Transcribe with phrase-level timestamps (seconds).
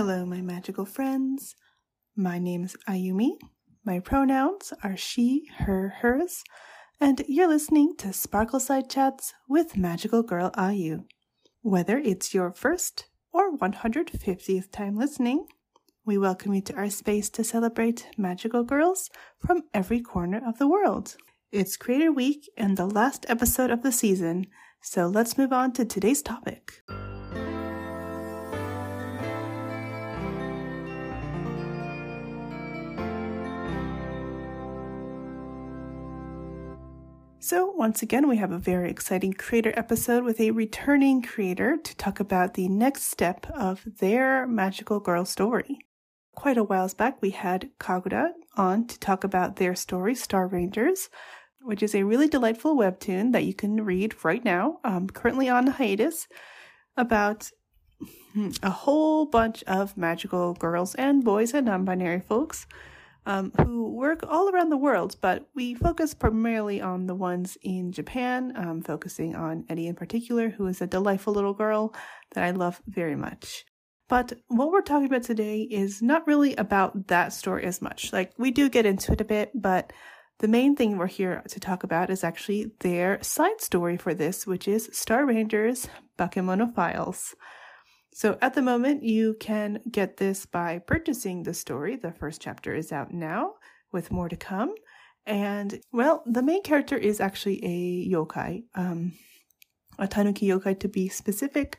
[0.00, 1.56] Hello, my magical friends.
[2.14, 3.30] My name is Ayumi.
[3.84, 6.44] My pronouns are she, her, hers,
[7.00, 11.02] and you're listening to Sparkleside Chats with Magical Girl Ayu.
[11.62, 15.48] Whether it's your first or 150th time listening,
[16.06, 19.10] we welcome you to our space to celebrate magical girls
[19.44, 21.16] from every corner of the world.
[21.50, 24.46] It's Creator Week and the last episode of the season,
[24.80, 26.84] so let's move on to today's topic.
[37.48, 41.96] So, once again, we have a very exciting creator episode with a returning creator to
[41.96, 45.78] talk about the next step of their magical girl story.
[46.34, 51.08] Quite a whiles back, we had Kagura on to talk about their story, Star Rangers,
[51.62, 55.68] which is a really delightful webtoon that you can read right now, um, currently on
[55.68, 56.28] hiatus,
[56.98, 57.50] about
[58.62, 62.66] a whole bunch of magical girls and boys and non binary folks
[63.28, 67.92] um, who work all around the world, but we focus primarily on the ones in
[67.92, 71.94] Japan, um, focusing on Eri in particular, who is a delightful little girl
[72.32, 73.66] that I love very much.
[74.08, 78.14] But what we're talking about today is not really about that story as much.
[78.14, 79.92] Like, we do get into it a bit, but
[80.38, 84.46] the main thing we're here to talk about is actually their side story for this,
[84.46, 85.86] which is Star Rangers
[86.18, 87.34] Bakemono Files.
[88.18, 91.94] So at the moment, you can get this by purchasing the story.
[91.94, 93.52] The first chapter is out now,
[93.92, 94.74] with more to come.
[95.24, 99.12] And well, the main character is actually a yokai, um,
[100.00, 101.78] a tanuki yokai to be specific.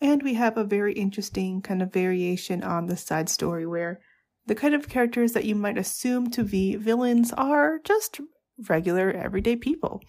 [0.00, 4.00] And we have a very interesting kind of variation on the side story where
[4.46, 8.22] the kind of characters that you might assume to be villains are just
[8.70, 10.00] regular everyday people.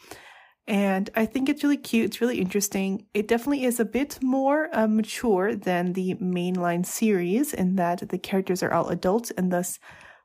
[0.68, 2.06] And I think it's really cute.
[2.06, 3.06] It's really interesting.
[3.14, 8.18] It definitely is a bit more uh, mature than the mainline series in that the
[8.18, 9.80] characters are all adults and thus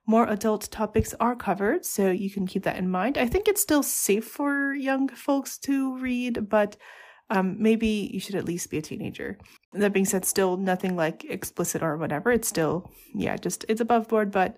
[0.07, 1.85] more adult topics are covered.
[1.85, 3.19] So you can keep that in mind.
[3.19, 6.77] I think it's still safe for young folks to read, but
[7.29, 9.39] um, maybe you should at least be a teenager.
[9.75, 12.33] That being said, still nothing like explicit or whatever.
[12.33, 14.57] It's still, yeah, just it's above board, but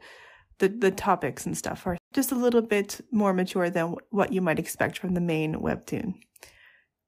[0.62, 4.40] the, the topics and stuff are just a little bit more mature than what you
[4.40, 6.14] might expect from the main webtoon.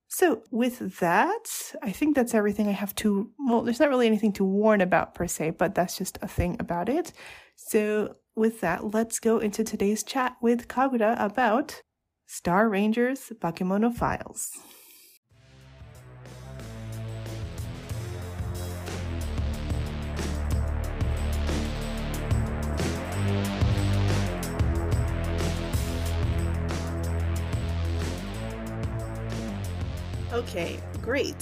[0.08, 3.30] So, with that, I think that's everything I have to.
[3.38, 6.56] Well, there's not really anything to warn about per se, but that's just a thing
[6.58, 7.12] about it.
[7.54, 11.80] So, with that, let's go into today's chat with Kagura about
[12.26, 14.50] Star Rangers Bakemono Files.
[30.34, 31.36] Okay, great.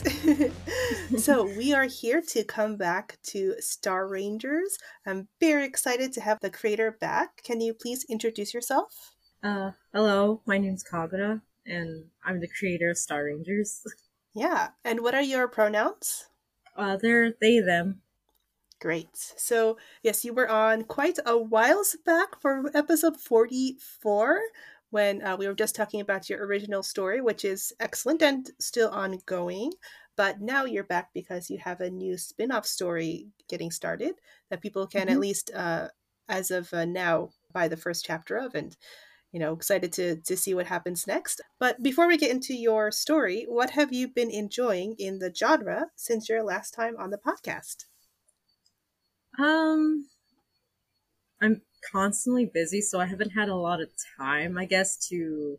[1.16, 4.76] so we are here to come back to Star Rangers.
[5.06, 7.42] I'm very excited to have the creator back.
[7.42, 9.14] Can you please introduce yourself?
[9.42, 13.80] Uh, hello, my name's Kagura, and I'm the creator of Star Rangers.
[14.34, 16.24] Yeah, and what are your pronouns?
[16.74, 18.00] Uh, they're they them.
[18.80, 19.14] Great.
[19.14, 24.41] So yes, you were on quite a whiles back for episode forty-four
[24.92, 28.91] when uh, we were just talking about your original story, which is excellent and still
[28.91, 29.72] ongoing.
[30.16, 34.16] But now you're back because you have a new spin off story getting started
[34.50, 35.14] that people can mm-hmm.
[35.14, 35.88] at least, uh,
[36.28, 38.54] as of uh, now, buy the first chapter of.
[38.54, 38.76] And,
[39.32, 41.41] you know, excited to, to see what happens next.
[41.59, 45.86] But before we get into your story, what have you been enjoying in the genre
[45.97, 47.86] since your last time on the podcast?
[49.38, 50.09] Um,
[51.41, 53.88] I'm constantly busy, so I haven't had a lot of
[54.19, 55.59] time, I guess, to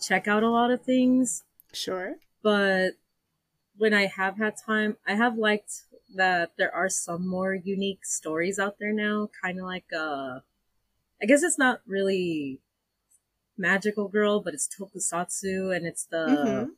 [0.00, 1.44] check out a lot of things.
[1.72, 2.16] Sure.
[2.42, 2.92] But
[3.76, 5.82] when I have had time, I have liked
[6.14, 10.40] that there are some more unique stories out there now, kind of like uh
[11.20, 12.60] I guess it's not really
[13.56, 16.70] magical girl, but it's tokusatsu and it's the mm-hmm.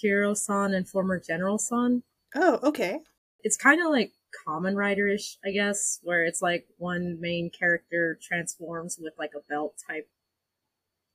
[0.00, 2.02] hero-san and former general-san.
[2.34, 3.00] Oh, okay.
[3.40, 4.12] It's kind of like
[4.46, 9.74] Kamen Rider-ish, I guess, where it's like one main character transforms with like a belt
[9.86, 10.08] type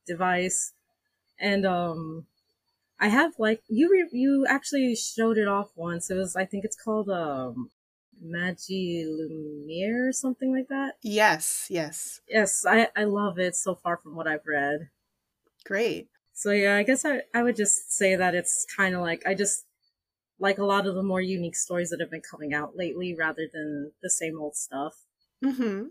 [0.06, 0.72] device.
[1.38, 2.26] And um
[3.00, 6.10] I have like you re- you actually showed it off once.
[6.10, 7.70] It was I think it's called um
[8.24, 10.96] Magilumiere or something like that.
[11.02, 12.20] Yes, yes.
[12.28, 14.90] Yes, I I love it so far from what I've read.
[15.64, 16.08] Great.
[16.32, 19.34] So yeah, I guess I I would just say that it's kind of like I
[19.34, 19.66] just
[20.38, 23.48] like a lot of the more unique stories that have been coming out lately rather
[23.52, 24.94] than the same old stuff.
[25.44, 25.86] Mm-hmm.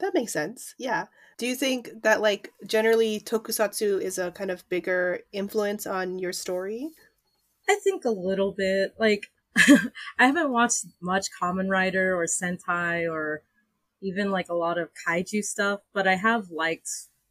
[0.00, 0.74] That makes sense.
[0.78, 1.06] Yeah.
[1.38, 6.32] Do you think that like generally tokusatsu is a kind of bigger influence on your
[6.32, 6.90] story?
[7.68, 8.94] I think a little bit.
[8.98, 13.42] Like I haven't watched much Kamen Rider or Sentai or
[14.00, 16.88] even like a lot of kaiju stuff, but I have liked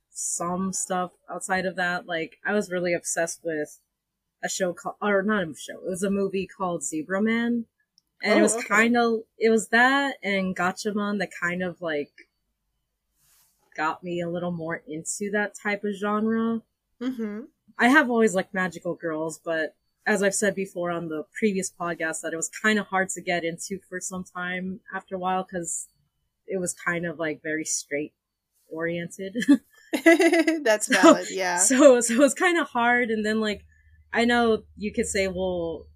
[0.10, 2.06] some stuff outside of that.
[2.06, 3.80] Like I was really obsessed with
[4.43, 7.65] a show called, or not a show, it was a movie called Zebraman.
[8.23, 8.67] And oh, it was okay.
[8.67, 12.11] kind of, it was that and Gatchaman that kind of like
[13.75, 16.61] got me a little more into that type of genre.
[17.01, 17.41] Mm-hmm.
[17.79, 22.21] I have always liked magical girls, but as I've said before on the previous podcast,
[22.21, 25.43] that it was kind of hard to get into for some time after a while
[25.43, 25.88] because
[26.47, 28.13] it was kind of like very straight
[28.69, 29.38] oriented.
[30.63, 31.57] That's valid, yeah.
[31.57, 33.65] So so it was kind of hard, and then like
[34.13, 35.88] I know you could say, well,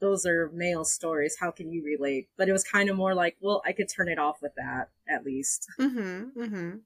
[0.00, 1.36] those are male stories.
[1.38, 2.28] How can you relate?
[2.36, 4.90] But it was kind of more like, well, I could turn it off with that
[5.08, 5.68] at least.
[5.78, 6.40] Mm-hmm.
[6.40, 6.76] Mm-hmm.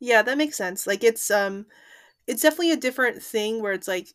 [0.00, 0.86] Yeah, that makes sense.
[0.86, 1.66] Like it's um,
[2.26, 4.08] it's definitely a different thing where it's like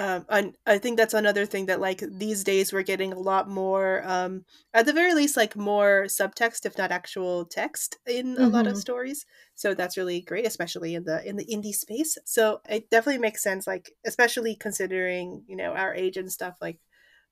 [0.00, 3.50] um, and I think that's another thing that like these days we're getting a lot
[3.50, 8.44] more, um, at the very least, like more subtext, if not actual text, in mm-hmm.
[8.44, 8.80] a lot of mm-hmm.
[8.80, 9.26] stories.
[9.56, 12.16] So that's really great, especially in the in the indie space.
[12.24, 16.56] So it definitely makes sense, like especially considering you know our age and stuff.
[16.62, 16.78] Like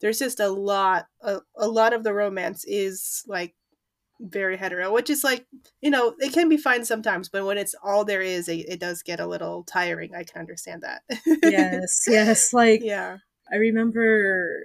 [0.02, 3.54] there's just a lot, a, a lot of the romance is like
[4.20, 5.46] very hetero, which is like,
[5.80, 8.80] you know, it can be fine sometimes, but when it's all there is, it, it
[8.80, 10.14] does get a little tiring.
[10.14, 11.02] I can understand that.
[11.42, 12.52] yes, yes.
[12.52, 13.18] Like, yeah.
[13.50, 14.64] I remember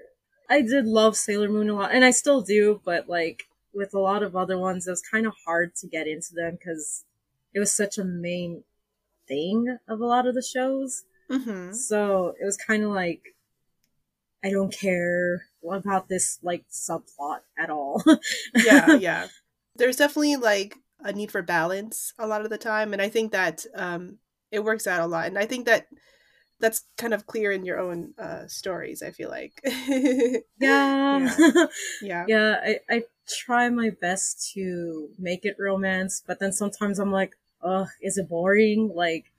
[0.49, 3.99] I did love Sailor Moon a lot, and I still do, but like with a
[3.99, 7.05] lot of other ones, it was kind of hard to get into them because
[7.53, 8.63] it was such a main
[9.27, 11.03] thing of a lot of the shows.
[11.31, 11.73] Mm-hmm.
[11.73, 13.21] So it was kind of like,
[14.43, 18.03] I don't care about this like subplot at all.
[18.55, 19.27] yeah, yeah
[19.75, 23.31] there's definitely like a need for balance a lot of the time and i think
[23.31, 24.17] that um
[24.51, 25.87] it works out a lot and i think that
[26.59, 29.59] that's kind of clear in your own uh stories i feel like.
[30.59, 31.35] Yeah.
[31.37, 31.65] Yeah.
[32.01, 37.11] Yeah, yeah I, I try my best to make it romance but then sometimes i'm
[37.11, 38.91] like ugh is it boring?
[38.93, 39.31] Like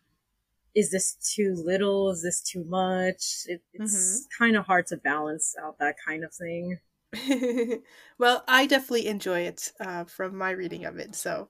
[0.75, 2.11] is this too little?
[2.11, 3.45] Is this too much?
[3.47, 4.43] It, it's mm-hmm.
[4.45, 6.79] kind of hard to balance out that kind of thing
[8.19, 11.15] well, I definitely enjoy it uh, from my reading of it.
[11.15, 11.49] So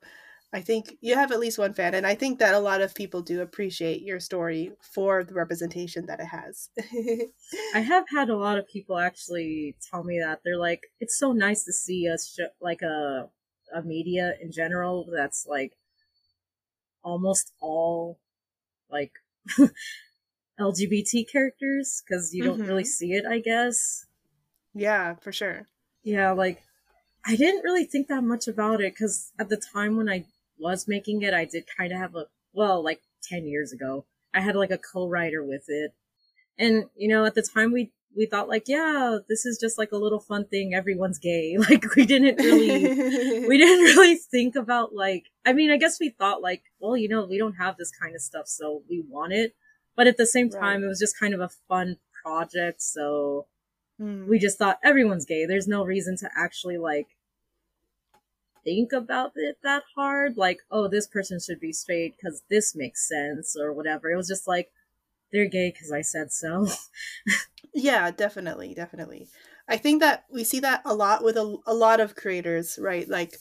[0.53, 2.95] I think you have at least one fan, and I think that a lot of
[2.95, 6.69] people do appreciate your story for the representation that it has.
[7.75, 11.33] I have had a lot of people actually tell me that they're like, it's so
[11.33, 13.29] nice to see a sh- like a
[13.75, 15.73] a media in general that's like
[17.03, 18.21] almost all
[18.91, 19.13] like
[20.61, 22.69] LGBT characters because you don't mm-hmm.
[22.69, 24.07] really see it, I guess.
[24.75, 25.69] Yeah, for sure.
[26.03, 26.63] Yeah, like
[27.27, 30.27] I didn't really think that much about it because at the time when I
[30.59, 34.41] was making it, I did kind of have a well, like ten years ago, I
[34.41, 35.93] had like a co-writer with it,
[36.59, 39.93] and you know, at the time we we thought like, yeah, this is just like
[39.93, 40.75] a little fun thing.
[40.75, 41.57] Everyone's gay.
[41.69, 42.83] Like we didn't really,
[43.49, 47.09] we didn't really think about like, I mean, I guess we thought like, well, you
[47.09, 49.55] know, we don't have this kind of stuff, so we want it.
[49.97, 50.85] But at the same time, right.
[50.85, 52.83] it was just kind of a fun project.
[52.83, 53.47] So
[54.01, 54.27] Mm.
[54.29, 55.47] We just thought everyone's gay.
[55.47, 57.09] There's no reason to actually like
[58.65, 60.37] think about it that hard.
[60.37, 64.11] Like, oh, this person should be straight because this makes sense or whatever.
[64.11, 64.71] It was just like
[65.33, 66.69] they're gay because I said so.
[67.75, 69.29] yeah, definitely, definitely.
[69.69, 73.09] I think that we see that a lot with a, a lot of creators, right?
[73.09, 73.37] Like,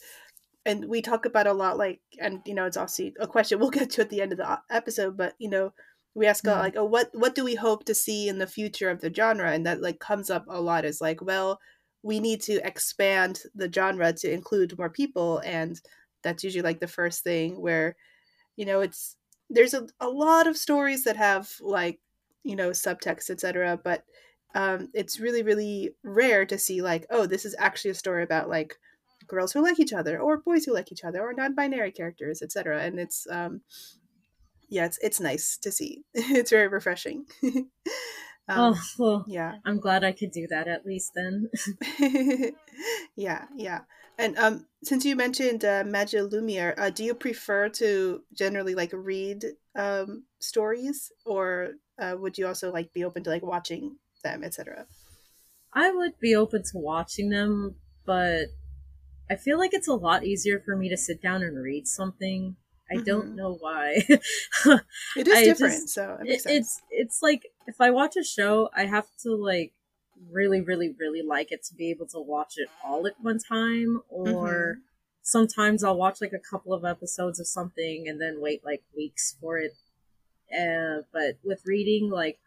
[0.66, 3.70] and we talk about a lot, like, and you know, it's obviously a question we'll
[3.78, 5.72] get to at the end of the episode, but you know,
[6.14, 6.60] we ask mm-hmm.
[6.60, 9.52] like oh what what do we hope to see in the future of the genre
[9.52, 11.60] and that like comes up a lot is like well
[12.02, 15.80] we need to expand the genre to include more people and
[16.22, 17.96] that's usually like the first thing where
[18.56, 19.16] you know it's
[19.50, 22.00] there's a, a lot of stories that have like
[22.42, 24.04] you know subtext etc but
[24.54, 28.48] um it's really really rare to see like oh this is actually a story about
[28.48, 28.76] like
[29.26, 32.82] girls who like each other or boys who like each other or non-binary characters etc
[32.82, 33.60] and it's um
[34.68, 36.04] yeah, it's it's nice to see.
[36.14, 37.26] it's very refreshing.
[37.44, 37.68] um,
[38.48, 39.56] oh well, yeah.
[39.64, 41.50] I'm glad I could do that at least then.
[43.16, 43.80] yeah, yeah.
[44.18, 49.44] And um, since you mentioned uh, Magilumiere, uh, do you prefer to generally like read
[49.74, 54.86] um, stories, or uh, would you also like be open to like watching them, etc.?
[55.72, 57.74] I would be open to watching them,
[58.06, 58.46] but
[59.28, 62.56] I feel like it's a lot easier for me to sit down and read something
[62.90, 63.04] I mm-hmm.
[63.04, 64.02] don't know why.
[64.08, 68.84] it is different, just, so it it's it's like if I watch a show, I
[68.84, 69.72] have to like
[70.30, 74.02] really, really, really like it to be able to watch it all at one time,
[74.08, 74.80] or mm-hmm.
[75.22, 79.36] sometimes I'll watch like a couple of episodes of something and then wait like weeks
[79.40, 79.72] for it.
[80.52, 82.38] Uh, but with reading, like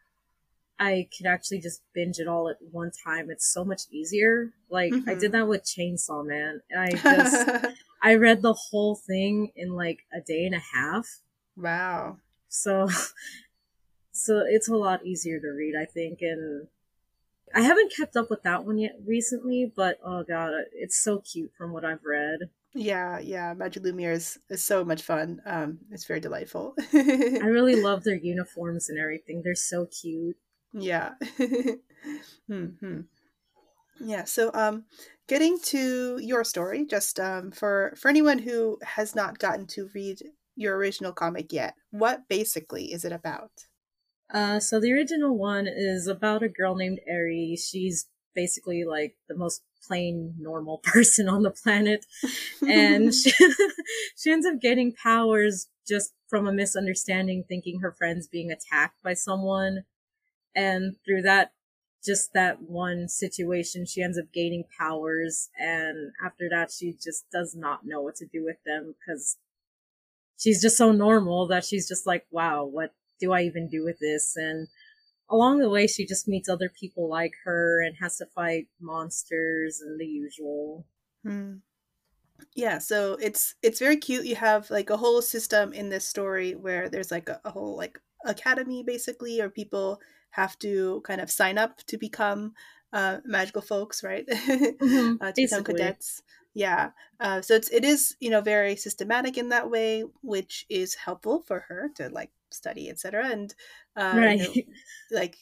[0.79, 3.29] I could actually just binge it all at one time.
[3.29, 4.53] It's so much easier.
[4.69, 5.09] Like mm-hmm.
[5.09, 7.67] I did that with Chainsaw Man, and I just
[8.01, 11.07] I read the whole thing in like a day and a half.
[11.55, 12.17] Wow.
[12.47, 12.89] So
[14.11, 16.67] so it's a lot easier to read, I think, and
[17.55, 21.51] I haven't kept up with that one yet recently, but oh god, it's so cute
[21.57, 22.49] from what I've read.
[22.73, 25.41] Yeah, yeah, Magilumiere is, is so much fun.
[25.45, 26.75] Um, it's very delightful.
[26.93, 29.41] I really love their uniforms and everything.
[29.41, 30.37] They're so cute.
[30.73, 31.13] Yeah.
[32.47, 33.01] hmm
[33.99, 34.23] Yeah.
[34.25, 34.85] So, um,
[35.27, 40.21] getting to your story, just um, for for anyone who has not gotten to read
[40.55, 43.51] your original comic yet, what basically is it about?
[44.33, 47.57] Uh, so the original one is about a girl named Eri.
[47.57, 52.05] She's basically like the most plain normal person on the planet,
[52.67, 53.31] and she,
[54.17, 59.13] she ends up getting powers just from a misunderstanding, thinking her friend's being attacked by
[59.13, 59.83] someone,
[60.57, 61.53] and through that
[62.03, 65.49] just that one situation she ends up gaining powers.
[65.57, 69.37] And after that she just does not know what to do with them because
[70.37, 73.99] she's just so normal that she's just like wow what do i even do with
[73.99, 74.35] this?
[74.35, 74.67] And
[75.29, 79.81] along the way she just meets other people like her and has to fight monsters
[79.81, 80.85] and the usual.
[81.23, 81.55] Hmm.
[82.55, 84.25] yeah so it's it's very cute.
[84.25, 87.75] You have like a whole system in this story where there's like a, a whole
[87.75, 89.99] like academy basically or people
[90.37, 92.53] have to kind of sign up to become
[92.93, 94.25] uh, magical folks, right?
[94.77, 96.21] Mm-hmm, uh, to become cadets.
[96.53, 96.91] Yeah.
[97.19, 101.41] Uh, so it's it is you know very systematic in that way, which is helpful
[101.41, 103.29] for her to like study, etc.
[103.29, 103.53] And
[103.95, 104.39] uh, right.
[104.39, 104.73] you know,
[105.19, 105.37] like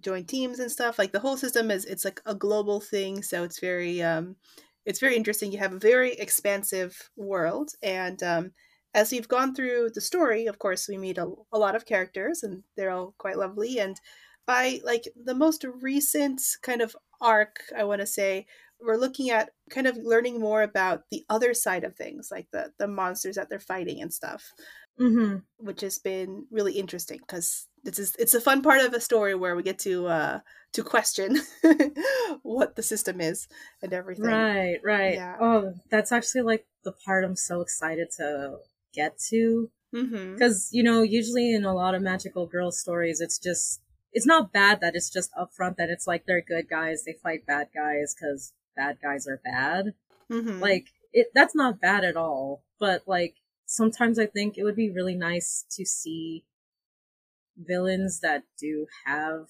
[0.00, 0.98] join teams and stuff.
[0.98, 4.36] Like the whole system is it's like a global thing, so it's very um,
[4.84, 5.52] it's very interesting.
[5.52, 8.52] You have a very expansive world, and um,
[8.94, 12.42] as we've gone through the story, of course, we meet a, a lot of characters,
[12.42, 13.78] and they're all quite lovely.
[13.78, 13.98] And
[14.46, 18.46] by like the most recent kind of arc, I want to say,
[18.84, 22.72] we're looking at kind of learning more about the other side of things, like the
[22.78, 24.52] the monsters that they're fighting and stuff,
[25.00, 25.36] mm-hmm.
[25.58, 29.56] which has been really interesting because it's it's a fun part of a story where
[29.56, 30.40] we get to uh
[30.72, 31.40] to question
[32.42, 33.46] what the system is
[33.82, 34.24] and everything.
[34.24, 35.14] Right, right.
[35.14, 35.36] Yeah.
[35.40, 38.56] Oh, that's actually like the part I'm so excited to
[38.92, 40.76] get to because mm-hmm.
[40.76, 43.82] you know usually in a lot of magical girl stories it's just
[44.12, 47.46] it's not bad that it's just upfront that it's like they're good guys, they fight
[47.46, 49.94] bad guys because bad guys are bad.
[50.30, 50.60] Mm-hmm.
[50.60, 52.62] Like it, that's not bad at all.
[52.78, 56.44] But like sometimes I think it would be really nice to see
[57.56, 59.46] villains that do have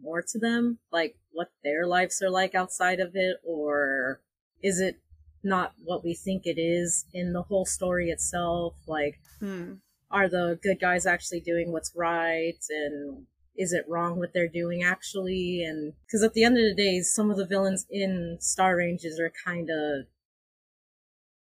[0.00, 4.20] more to them, like what their lives are like outside of it, or
[4.62, 5.00] is it
[5.42, 8.74] not what we think it is in the whole story itself?
[8.86, 9.74] Like, hmm.
[10.10, 14.82] are the good guys actually doing what's right and is it wrong what they're doing
[14.82, 15.62] actually?
[15.62, 19.18] And because at the end of the day, some of the villains in Star Rangers
[19.20, 20.06] are kind of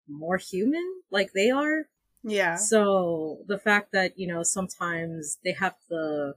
[0.06, 1.86] more human, like they are.
[2.22, 2.56] Yeah.
[2.56, 6.34] So the fact that, you know, sometimes they have to,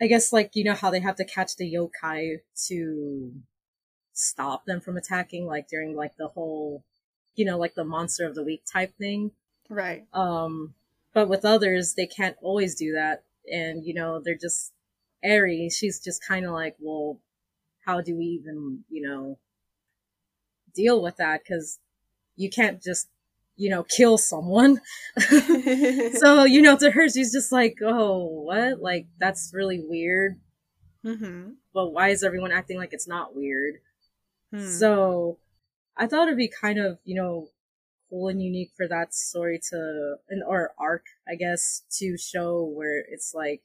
[0.00, 3.32] I guess, like, you know, how they have to catch the yokai to
[4.14, 6.82] stop them from attacking, like during like the whole,
[7.36, 9.32] you know, like the monster of the week type thing.
[9.68, 10.04] Right.
[10.12, 10.74] Um,
[11.12, 14.72] but with others, they can't always do that and you know they're just
[15.22, 15.70] Eri.
[15.70, 17.18] She's just kind of like, well,
[17.84, 19.38] how do we even you know
[20.74, 21.42] deal with that?
[21.42, 21.78] Because
[22.36, 23.08] you can't just
[23.56, 24.80] you know kill someone.
[25.18, 28.80] so you know to her she's just like, oh, what?
[28.80, 30.38] Like that's really weird.
[31.04, 31.50] Mm-hmm.
[31.72, 33.76] But why is everyone acting like it's not weird?
[34.54, 34.66] Hmm.
[34.68, 35.38] So
[35.96, 37.48] I thought it'd be kind of you know
[38.08, 43.00] cool and unique for that story to an or arc, I guess, to show where
[43.08, 43.62] it's like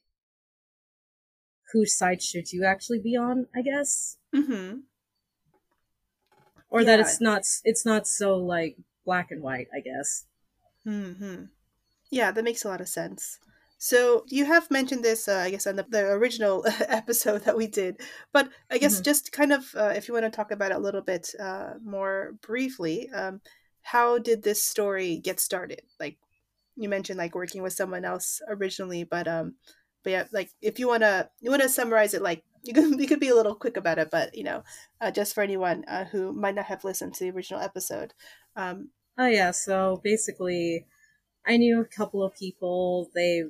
[1.71, 4.17] whose side should you actually be on, I guess.
[4.35, 4.79] Mm-hmm.
[6.71, 6.85] Or yeah.
[6.85, 10.25] that it's not it's not so like black and white, I guess.
[10.87, 11.45] Mm-hmm.
[12.09, 13.37] Yeah, that makes a lot of sense.
[13.81, 17.65] So you have mentioned this, uh, I guess, on the, the, original episode that we
[17.65, 18.01] did,
[18.33, 19.03] but I guess mm-hmm.
[19.03, 21.75] just kind of, uh, if you want to talk about it a little bit uh,
[21.81, 23.39] more briefly, um,
[23.81, 25.81] how did this story get started?
[25.97, 26.17] Like
[26.75, 29.55] you mentioned, like working with someone else originally, but um,
[30.03, 33.19] but yeah, like if you wanna you wanna summarize it, like you could you could
[33.19, 34.63] be a little quick about it, but you know,
[34.99, 38.13] uh, just for anyone uh, who might not have listened to the original episode.
[38.55, 40.85] Um, oh yeah, so basically,
[41.47, 43.09] I knew a couple of people.
[43.15, 43.43] They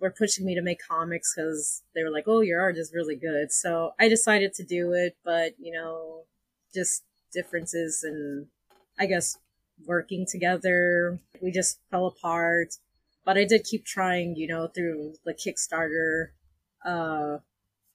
[0.00, 3.16] were pushing me to make comics because they were like, "Oh, your art is really
[3.16, 6.24] good." So I decided to do it, but you know,
[6.74, 8.46] just differences and
[8.98, 9.38] I guess
[9.86, 11.18] working together.
[11.40, 12.74] We just fell apart.
[13.24, 16.28] But I did keep trying, you know, through the Kickstarter.
[16.84, 17.38] uh,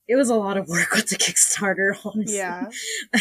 [0.07, 2.37] it was a lot of work with the Kickstarter, honestly.
[2.37, 2.67] Yeah.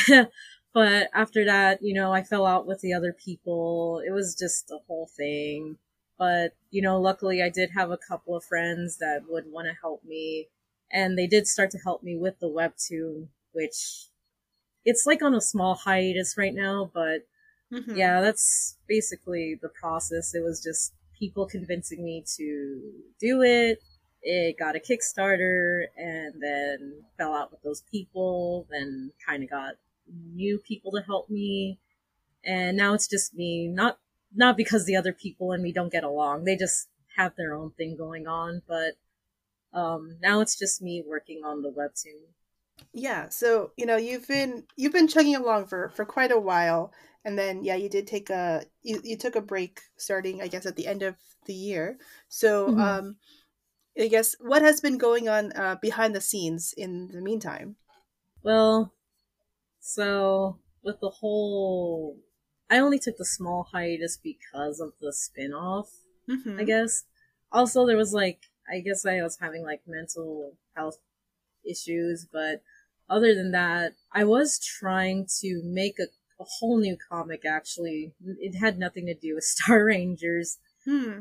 [0.75, 4.03] but after that, you know, I fell out with the other people.
[4.07, 5.79] It was just a whole thing.
[6.19, 9.75] But, you know, luckily I did have a couple of friends that would want to
[9.81, 10.49] help me.
[10.93, 14.09] And they did start to help me with the webtoon, which
[14.85, 17.27] it's like on a small hiatus right now, but
[17.73, 17.97] mm-hmm.
[17.97, 20.35] yeah, that's basically the process.
[20.35, 22.81] It was just people convincing me to
[23.19, 23.83] do it.
[24.23, 29.75] It got a Kickstarter and then fell out with those people, then kind of got
[30.35, 31.79] new people to help me.
[32.45, 33.99] And now it's just me, not
[34.35, 36.45] not because the other people and me don't get along.
[36.45, 38.95] They just have their own thing going on, but
[39.73, 42.21] um, now it's just me working on the webtoon.
[42.93, 46.93] Yeah, so you know you've been you've been chugging along for for quite a while,
[47.25, 50.67] and then yeah, you did take a you, you took a break starting I guess
[50.67, 51.99] at the end of the year.
[52.29, 52.81] So mm-hmm.
[52.81, 53.17] um,
[53.99, 57.77] I guess what has been going on uh, behind the scenes in the meantime?
[58.43, 58.93] Well,
[59.81, 62.19] so with the whole
[62.75, 65.91] I only took the small hiatus because of the spin-off,
[66.29, 66.59] mm-hmm.
[66.59, 67.05] I guess.
[67.53, 70.99] Also, there was like, I guess I was having like mental health
[71.65, 72.63] issues, but
[73.09, 76.07] other than that, I was trying to make a,
[76.43, 78.13] a whole new comic actually.
[78.41, 80.59] It had nothing to do with Star Rangers.
[80.85, 81.21] Hmm.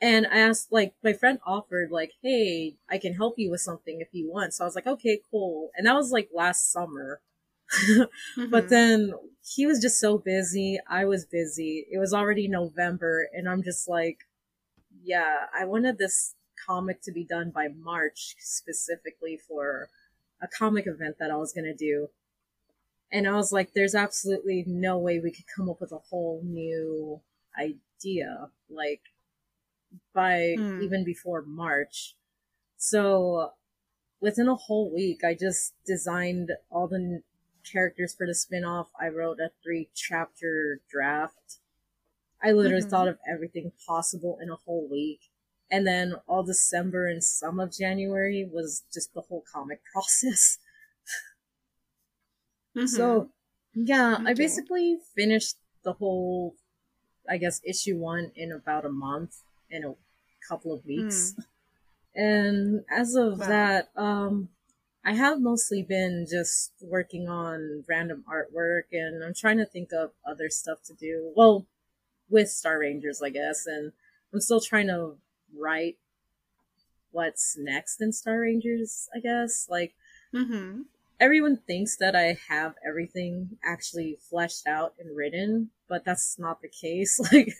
[0.00, 4.00] And I asked, like, my friend offered, like, hey, I can help you with something
[4.00, 4.54] if you want.
[4.54, 5.70] So I was like, okay, cool.
[5.76, 7.20] And that was like last summer.
[7.88, 8.50] mm-hmm.
[8.50, 9.12] But then
[9.44, 10.78] he was just so busy.
[10.88, 11.86] I was busy.
[11.90, 14.18] It was already November, and I'm just like,
[15.02, 16.34] yeah, I wanted this
[16.66, 19.88] comic to be done by March specifically for
[20.40, 22.08] a comic event that I was going to do.
[23.10, 26.40] And I was like, there's absolutely no way we could come up with a whole
[26.44, 27.20] new
[27.58, 29.02] idea, like,
[30.14, 30.82] by mm.
[30.82, 32.14] even before March.
[32.76, 33.50] So
[34.20, 37.22] within a whole week, I just designed all the
[37.70, 38.88] characters for the spin-off.
[39.00, 41.58] I wrote a three chapter draft.
[42.42, 42.90] I literally mm-hmm.
[42.90, 45.20] thought of everything possible in a whole week.
[45.70, 50.58] And then all December and some of January was just the whole comic process.
[52.76, 52.86] mm-hmm.
[52.86, 53.30] So,
[53.74, 54.30] yeah, okay.
[54.30, 56.56] I basically finished the whole,
[57.28, 59.36] I guess, issue one in about a month,
[59.70, 59.94] in a
[60.48, 61.34] couple of weeks.
[61.38, 61.44] Mm.
[62.14, 63.46] And as of wow.
[63.48, 64.50] that, um,
[65.04, 70.12] I have mostly been just working on random artwork and I'm trying to think of
[70.24, 71.32] other stuff to do.
[71.34, 71.66] Well,
[72.30, 73.92] with Star Rangers, I guess, and
[74.32, 75.16] I'm still trying to
[75.56, 75.98] write
[77.10, 79.66] what's next in Star Rangers, I guess.
[79.68, 79.94] Like,
[80.34, 80.82] mm-hmm.
[81.20, 86.68] everyone thinks that I have everything actually fleshed out and written, but that's not the
[86.68, 87.20] case.
[87.32, 87.54] Like,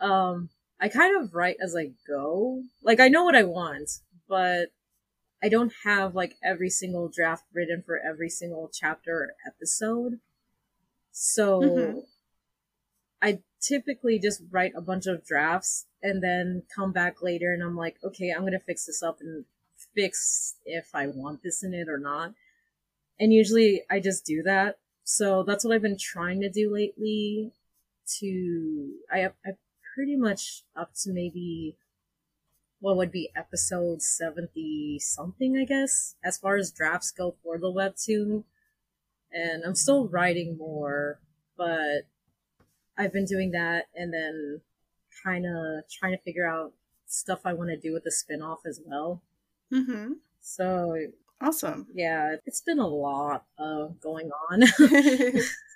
[0.00, 0.48] um,
[0.80, 2.62] I kind of write as I go.
[2.82, 3.90] Like, I know what I want,
[4.28, 4.70] but
[5.42, 10.20] I don't have like every single draft written for every single chapter or episode.
[11.12, 11.98] So mm-hmm.
[13.22, 17.76] I typically just write a bunch of drafts and then come back later and I'm
[17.76, 19.44] like, okay, I'm going to fix this up and
[19.94, 22.34] fix if I want this in it or not.
[23.18, 24.78] And usually I just do that.
[25.04, 27.52] So that's what I've been trying to do lately
[28.18, 29.52] to, I, I
[29.94, 31.76] pretty much up to maybe
[32.80, 37.72] what would be episode 70 something, I guess, as far as drafts go for the
[37.72, 38.44] webtoon.
[39.32, 41.20] And I'm still writing more,
[41.56, 42.06] but
[42.96, 44.60] I've been doing that and then
[45.24, 46.72] kind of trying to figure out
[47.06, 49.22] stuff I want to do with the spin-off as well.
[49.72, 50.12] Mm-hmm.
[50.40, 50.96] So
[51.40, 51.88] awesome.
[51.92, 54.62] Yeah, it's been a lot of going on.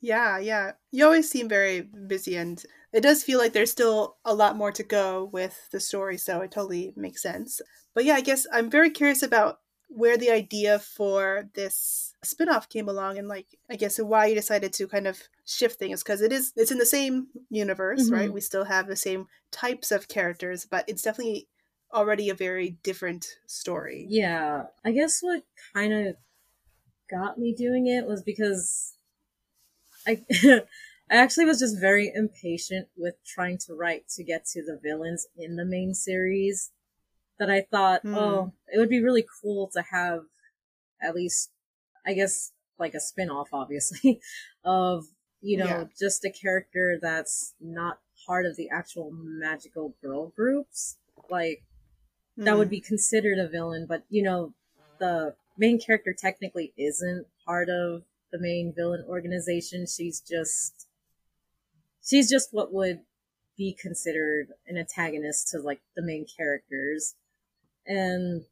[0.00, 0.72] yeah, yeah.
[0.90, 4.72] You always seem very busy and it does feel like there's still a lot more
[4.72, 7.60] to go with the story, so it totally makes sense.
[7.94, 12.88] But yeah, I guess I'm very curious about where the idea for this spin-off came
[12.88, 16.32] along and like I guess why you decided to kind of shift things because it
[16.32, 18.14] is it's in the same universe, mm-hmm.
[18.14, 18.32] right?
[18.32, 21.48] We still have the same types of characters, but it's definitely
[21.92, 24.06] already a very different story.
[24.08, 24.64] Yeah.
[24.84, 25.42] I guess what
[25.74, 26.16] kind of
[27.10, 28.95] got me doing it was because
[30.06, 30.24] I
[31.10, 35.26] I actually was just very impatient with trying to write to get to the villains
[35.36, 36.72] in the main series.
[37.38, 38.16] That I thought, mm.
[38.16, 40.22] oh, it would be really cool to have
[41.02, 41.50] at least,
[42.06, 44.20] I guess, like a spin off, obviously,
[44.64, 45.04] of,
[45.42, 45.84] you know, yeah.
[45.98, 50.96] just a character that's not part of the actual magical girl groups.
[51.28, 51.62] Like,
[52.38, 52.46] mm.
[52.46, 52.76] that would hmm.
[52.76, 54.54] be considered a villain, but, you know,
[54.98, 59.86] the main character technically isn't part of the main villain organization.
[59.86, 60.86] She's just
[62.04, 63.00] she's just what would
[63.56, 67.14] be considered an antagonist to like the main characters.
[67.86, 68.44] And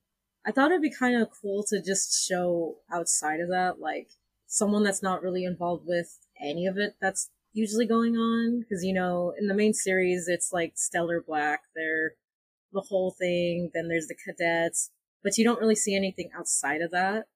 [0.47, 4.09] I thought it'd be kind of cool to just show outside of that, like
[4.47, 8.61] someone that's not really involved with any of it that's usually going on.
[8.61, 12.13] Because, you know, in the main series, it's like Stellar Black, they're
[12.73, 14.91] the whole thing, then there's the cadets,
[15.23, 17.27] but you don't really see anything outside of that.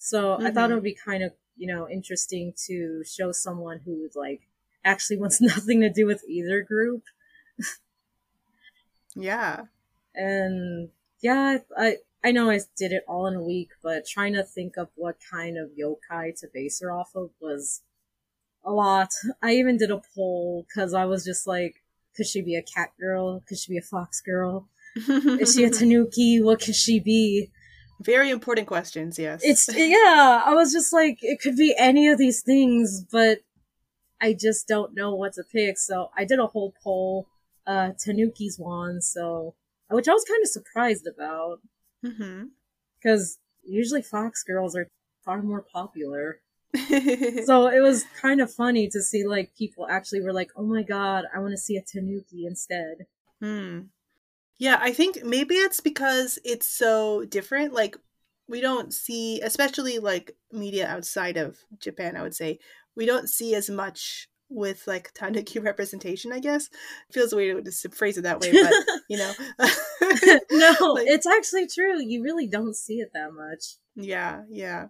[0.00, 0.46] So mm-hmm.
[0.46, 0.74] I thought it mm-hmm.
[0.76, 4.40] would be kind of, you know, interesting to show someone who like
[4.82, 7.02] actually wants nothing to do with either group.
[9.14, 9.66] yeah.
[10.14, 10.88] And
[11.22, 14.76] yeah, I I know I did it all in a week, but trying to think
[14.76, 17.82] of what kind of yokai to base her off of was
[18.64, 19.12] a lot.
[19.42, 21.82] I even did a poll because I was just like,
[22.16, 23.42] could she be a cat girl?
[23.46, 24.68] Could she be a fox girl?
[24.96, 26.42] Is she a tanuki?
[26.42, 27.50] What could she be?
[28.00, 29.40] Very important questions, yes.
[29.44, 33.40] It's yeah, I was just like it could be any of these things, but
[34.20, 35.78] I just don't know what to pick.
[35.78, 37.26] So I did a whole poll.
[37.66, 39.54] Uh Tanuki's won, so
[39.90, 41.60] which I was kind of surprised about.
[42.04, 42.44] Mm-hmm.
[42.98, 44.88] Because usually Fox girls are
[45.24, 46.40] far more popular.
[47.44, 50.82] so it was kind of funny to see like people actually were like, "Oh my
[50.82, 53.06] god, I want to see a Tanuki instead."
[53.42, 53.80] Hmm.
[54.60, 57.72] Yeah, I think maybe it's because it's so different.
[57.72, 57.96] Like
[58.46, 62.58] we don't see, especially like media outside of Japan, I would say,
[62.94, 66.66] we don't see as much with like tanuki representation, I guess.
[67.08, 68.74] It feels weird to phrase it that way, but
[69.08, 69.32] you know.
[70.52, 71.98] no, like, it's actually true.
[71.98, 73.76] You really don't see it that much.
[73.96, 74.88] Yeah, yeah.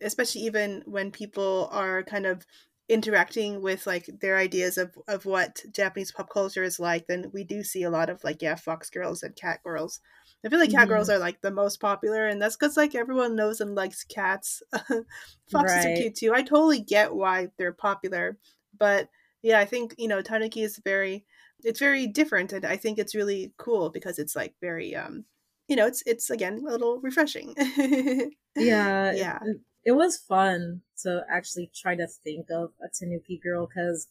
[0.00, 2.46] Especially even when people are kind of
[2.88, 7.44] interacting with like their ideas of, of what Japanese pop culture is like, then we
[7.44, 10.00] do see a lot of like, yeah, fox girls and cat girls.
[10.44, 10.90] I feel like cat mm-hmm.
[10.90, 14.62] girls are like the most popular, and that's because like everyone knows and likes cats.
[14.72, 15.04] Foxes
[15.52, 15.86] right.
[15.86, 16.32] are cute too.
[16.32, 18.38] I totally get why they're popular
[18.78, 19.08] but
[19.42, 21.24] yeah, I think you know Tanuki is very
[21.64, 25.24] it's very different, and I think it's really cool because it's like very um
[25.68, 27.54] you know it's it's again a little refreshing.
[28.56, 29.38] yeah, yeah.
[29.84, 34.08] It, was fun to actually try to think of a Tanuki girl because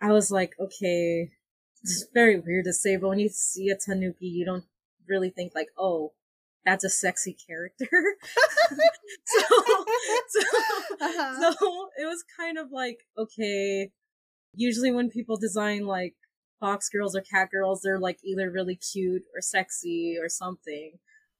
[0.00, 1.30] I was like, okay,
[1.82, 4.64] it's very weird to say, but when you see a Tanuki, you don't
[5.08, 6.12] really think like, oh,
[6.64, 7.88] that's a sexy character.
[9.24, 9.42] so,
[10.28, 10.40] so,
[11.00, 11.52] uh-huh.
[11.52, 13.90] so it was kind of like, okay,
[14.54, 16.14] usually when people design like
[16.60, 20.92] fox girls or cat girls, they're like either really cute or sexy or something.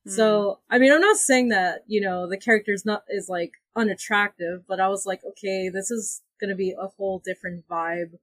[0.06, 0.12] Mm.
[0.12, 3.52] So, I mean, I'm not saying that, you know, the character is not, is like
[3.76, 8.18] unattractive, but I was like, okay, this is gonna be a whole different vibe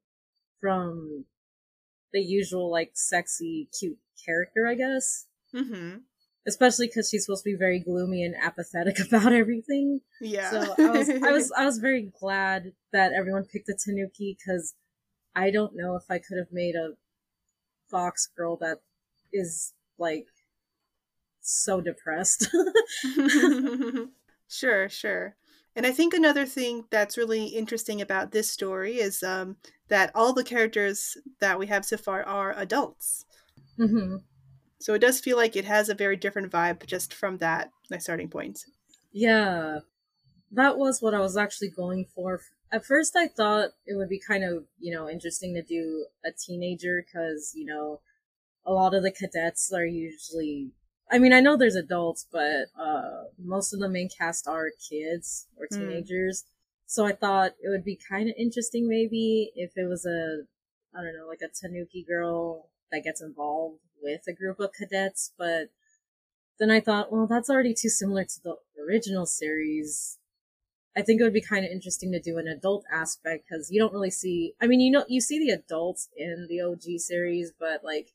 [0.59, 1.25] from
[2.11, 5.27] the usual like sexy, cute character, I guess.
[5.55, 5.97] Mm-hmm
[6.49, 10.01] especially because she's supposed to be very gloomy and apathetic about everything.
[10.19, 10.49] Yeah.
[10.49, 14.73] So I was, I was, I was very glad that everyone picked a Tanuki because
[15.35, 16.93] I don't know if I could have made a
[17.89, 18.79] fox girl that
[19.31, 20.27] is like
[21.41, 22.49] so depressed.
[24.47, 25.35] sure, sure.
[25.75, 30.33] And I think another thing that's really interesting about this story is um, that all
[30.33, 33.25] the characters that we have so far are adults.
[33.77, 34.17] Mm-hmm.
[34.79, 38.29] So it does feel like it has a very different vibe just from that starting
[38.29, 38.65] point.
[39.11, 39.79] Yeah.
[40.51, 42.41] That was what I was actually going for.
[42.71, 46.31] At first I thought it would be kind of, you know, interesting to do a
[46.31, 48.01] teenager cuz, you know,
[48.65, 50.71] a lot of the cadets are usually
[51.11, 55.47] I mean, I know there's adults, but uh most of the main cast are kids
[55.57, 55.79] or hmm.
[55.79, 56.43] teenagers.
[56.43, 56.45] Mm.
[56.87, 60.43] So I thought it would be kind of interesting maybe if it was a
[60.95, 65.31] I don't know, like a Tanuki girl that gets involved with a group of cadets,
[65.37, 65.69] but
[66.59, 70.17] then I thought, well, that's already too similar to the original series.
[70.95, 73.79] I think it would be kind of interesting to do an adult aspect because you
[73.79, 74.53] don't really see.
[74.61, 78.09] I mean, you know, you see the adults in the OG series, but like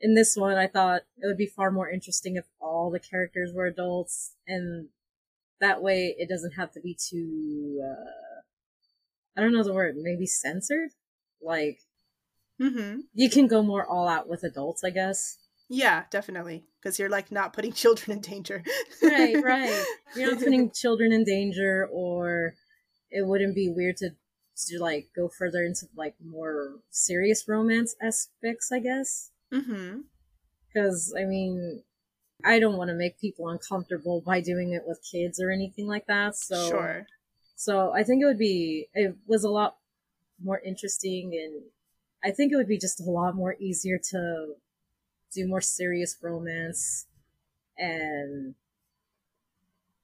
[0.00, 3.52] in this one, I thought it would be far more interesting if all the characters
[3.54, 4.88] were adults, and
[5.60, 7.80] that way it doesn't have to be too.
[7.84, 8.40] Uh,
[9.36, 9.96] I don't know the word.
[9.96, 10.90] Maybe censored.
[11.42, 11.80] Like
[12.60, 13.00] Mm-hmm.
[13.14, 15.38] You can go more all out with adults, I guess.
[15.68, 16.66] Yeah, definitely.
[16.80, 18.62] Because you're like not putting children in danger.
[19.02, 19.84] right, right.
[20.16, 22.54] You're not putting children in danger, or
[23.10, 24.10] it wouldn't be weird to
[24.66, 29.29] to like go further into like more serious romance aspects, I guess.
[29.52, 30.00] Mm-hmm.
[30.68, 31.82] Because I mean,
[32.44, 36.06] I don't want to make people uncomfortable by doing it with kids or anything like
[36.06, 36.36] that.
[36.36, 37.06] So sure.
[37.56, 39.76] So I think it would be it was a lot
[40.42, 41.62] more interesting and
[42.22, 44.54] I think it would be just a lot more easier to
[45.32, 47.06] do more serious romance
[47.78, 48.54] and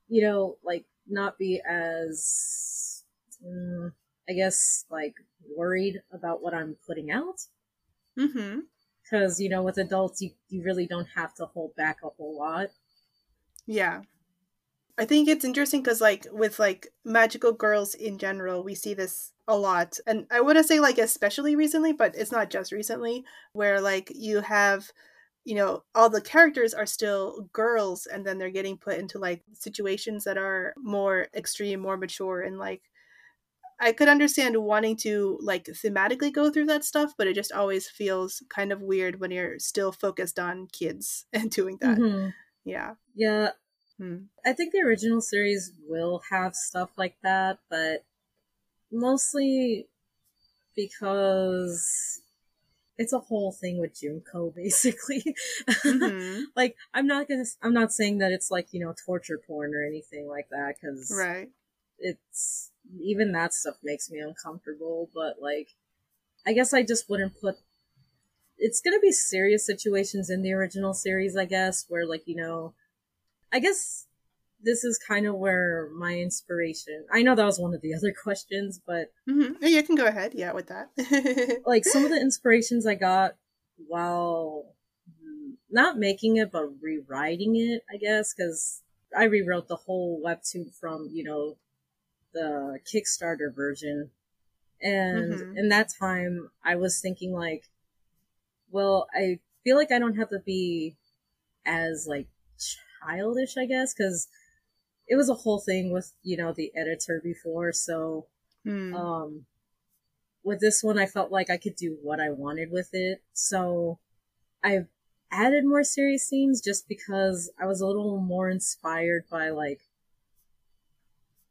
[0.09, 3.03] you know like not be as
[3.45, 3.93] mm,
[4.29, 5.15] i guess like
[5.57, 7.41] worried about what i'm putting out
[8.19, 8.61] mm-hmm
[9.09, 12.39] because you know with adults you, you really don't have to hold back a whole
[12.39, 12.69] lot.
[13.67, 14.03] Yeah.
[14.99, 19.33] I think it's interesting because like with like magical girls in general we see this
[19.47, 19.99] a lot.
[20.07, 24.11] And i want to say like especially recently but it's not just recently where like
[24.15, 24.91] you have
[25.45, 29.43] you know all the characters are still girls and then they're getting put into like
[29.53, 32.83] situations that are more extreme more mature and like
[33.79, 37.89] I could understand wanting to like thematically go through that stuff, but it just always
[37.89, 41.99] feels kind of weird when you're still focused on kids and doing that.
[41.99, 42.29] Mm-hmm.
[42.65, 42.95] Yeah.
[43.15, 43.51] Yeah.
[43.99, 44.17] Hmm.
[44.45, 48.05] I think the original series will have stuff like that, but
[48.91, 49.89] mostly
[50.75, 52.21] because
[52.99, 55.35] it's a whole thing with Junko basically.
[55.69, 56.45] Mm-hmm.
[56.57, 59.85] like I'm not gonna I'm not saying that it's like, you know, torture porn or
[59.85, 61.51] anything like that cuz Right.
[61.99, 62.71] It's
[63.01, 65.69] even that stuff makes me uncomfortable, but like,
[66.47, 67.57] I guess I just wouldn't put.
[68.59, 72.75] It's gonna be serious situations in the original series, I guess, where like, you know,
[73.53, 74.07] I guess
[74.63, 77.07] this is kind of where my inspiration.
[77.13, 79.65] I know that was one of the other questions, but mm-hmm.
[79.65, 80.33] you can go ahead.
[80.35, 80.91] Yeah, with that.
[81.67, 83.37] like some of the inspirations I got
[83.89, 84.75] while
[85.71, 88.83] not making it, but rewriting it, I guess, because
[89.17, 91.57] I rewrote the whole webtoon from you know
[92.37, 94.11] the Kickstarter version.
[94.83, 95.57] And mm-hmm.
[95.57, 97.65] in that time, I was thinking like,
[98.71, 100.97] well, I feel like I don't have to be
[101.65, 102.29] as like
[103.03, 104.29] childish, I guess, because
[105.09, 107.73] it was a whole thing with, you know, the editor before.
[107.73, 108.27] So,
[108.67, 108.95] mm.
[108.95, 109.47] um,
[110.45, 113.23] with this one, I felt like I could do what I wanted with it.
[113.33, 113.99] So
[114.63, 114.89] I've
[115.33, 119.81] added more serious scenes just because I was a little more inspired by like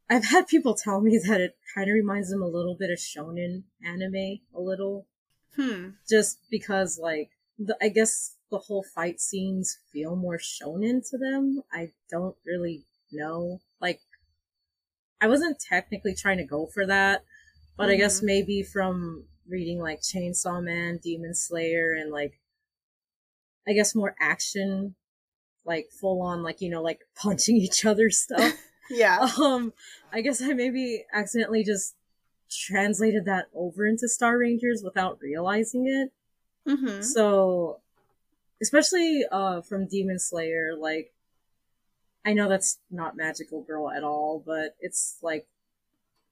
[0.08, 2.98] I've had people tell me that it kind of reminds them a little bit of
[2.98, 5.06] shonen anime, a little.
[5.56, 5.90] Hmm.
[6.08, 11.62] Just because, like, the, I guess the whole fight scenes feel more shonen to them.
[11.72, 13.60] I don't really know.
[13.80, 14.00] Like,
[15.20, 17.24] I wasn't technically trying to go for that,
[17.76, 17.92] but mm-hmm.
[17.92, 18.26] I guess mm-hmm.
[18.26, 22.40] maybe from reading like Chainsaw Man, Demon Slayer, and like,
[23.66, 24.94] I guess more action,
[25.64, 28.52] like full on, like, you know, like punching each other stuff.
[28.90, 29.28] Yeah.
[29.40, 29.72] Um,
[30.12, 31.94] I guess I maybe accidentally just
[32.50, 36.12] translated that over into Star Rangers without realizing it.
[36.70, 37.02] Mm-hmm.
[37.02, 37.80] So,
[38.60, 41.12] especially uh, from Demon Slayer, like,
[42.24, 45.46] I know that's not Magical Girl at all, but it's like,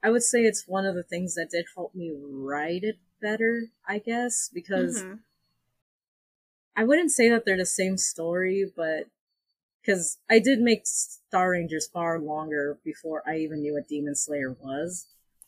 [0.03, 3.69] I would say it's one of the things that did help me write it better,
[3.89, 5.15] I guess, because mm-hmm.
[6.77, 9.07] I wouldn't say that they're the same story, but
[9.85, 14.57] because I did make Star Rangers far longer before I even knew what Demon Slayer
[14.59, 15.07] was.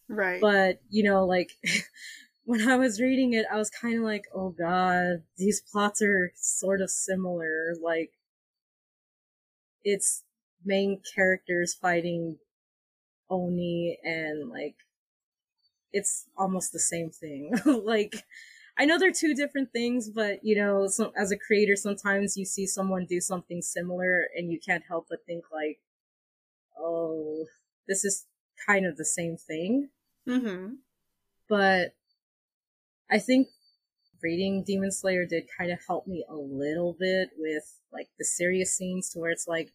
[0.09, 0.41] Right.
[0.41, 1.53] But, you know, like,
[2.45, 6.33] when I was reading it, I was kind of like, oh god, these plots are
[6.37, 7.75] sort of similar.
[7.83, 8.13] Like,
[9.85, 10.23] it's
[10.65, 12.39] main characters fighting
[13.31, 14.77] Oni and, like,
[15.93, 17.55] it's almost the same thing.
[17.65, 18.25] like,
[18.79, 22.45] I know they're two different things, but you know, so, as a creator, sometimes you
[22.45, 25.81] see someone do something similar and you can't help but think like,
[26.79, 27.47] oh,
[27.89, 28.27] this is
[28.67, 29.89] kind of the same thing.
[30.29, 30.75] Mm-hmm.
[31.49, 31.95] But
[33.11, 33.49] I think
[34.23, 38.77] reading Demon Slayer did kind of help me a little bit with like the serious
[38.77, 39.71] scenes to where it's like,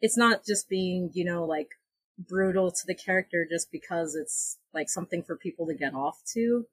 [0.00, 1.68] it's not just being, you know, like
[2.18, 6.66] brutal to the character just because it's like something for people to get off to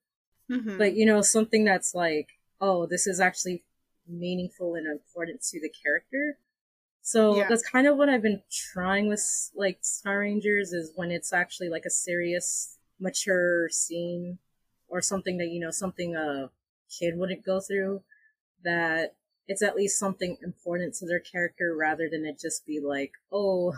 [0.49, 0.77] Mm-hmm.
[0.77, 3.63] But you know, something that's like, oh, this is actually
[4.07, 6.37] meaningful and important to the character.
[7.01, 7.47] So yeah.
[7.47, 11.69] that's kind of what I've been trying with like Star Rangers is when it's actually
[11.69, 14.37] like a serious, mature scene
[14.89, 16.49] or something that you know something a
[16.89, 18.01] kid wouldn't go through.
[18.63, 19.15] That
[19.47, 23.73] it's at least something important to their character rather than it just be like, oh,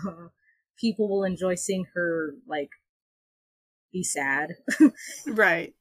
[0.77, 2.71] people will enjoy seeing her like
[3.91, 4.55] be sad.
[5.27, 5.73] right.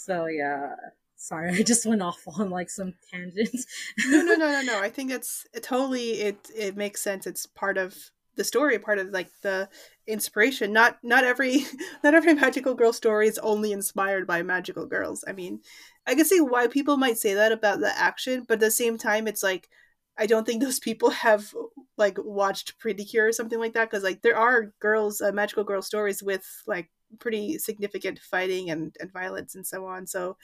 [0.00, 0.74] So yeah,
[1.16, 3.66] sorry, I just went off on like some tangents.
[4.06, 4.80] no, no, no, no, no.
[4.82, 7.26] I think it's it totally it it makes sense.
[7.26, 7.94] It's part of
[8.36, 9.68] the story, part of like the
[10.06, 10.72] inspiration.
[10.72, 11.66] Not not every
[12.02, 15.22] not every magical girl story is only inspired by magical girls.
[15.28, 15.60] I mean,
[16.06, 18.96] I can see why people might say that about the action, but at the same
[18.96, 19.68] time, it's like
[20.16, 21.52] I don't think those people have
[21.98, 25.64] like watched Pretty Cure or something like that because like there are girls, uh, magical
[25.64, 30.06] girl stories with like pretty significant fighting and, and violence and so on.
[30.06, 30.36] So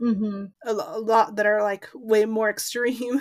[0.00, 0.46] mm-hmm.
[0.64, 3.20] a, a, lot that are like way more extreme,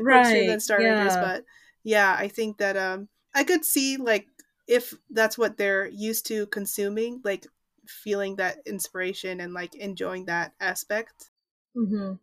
[0.00, 0.20] right?
[0.20, 0.94] extreme than Star yeah.
[0.94, 1.16] Rangers.
[1.16, 1.44] But
[1.84, 4.26] yeah, I think that um I could see like
[4.66, 7.46] if that's what they're used to consuming, like
[7.86, 11.30] feeling that inspiration and like enjoying that aspect.
[11.76, 12.14] Mm-hmm.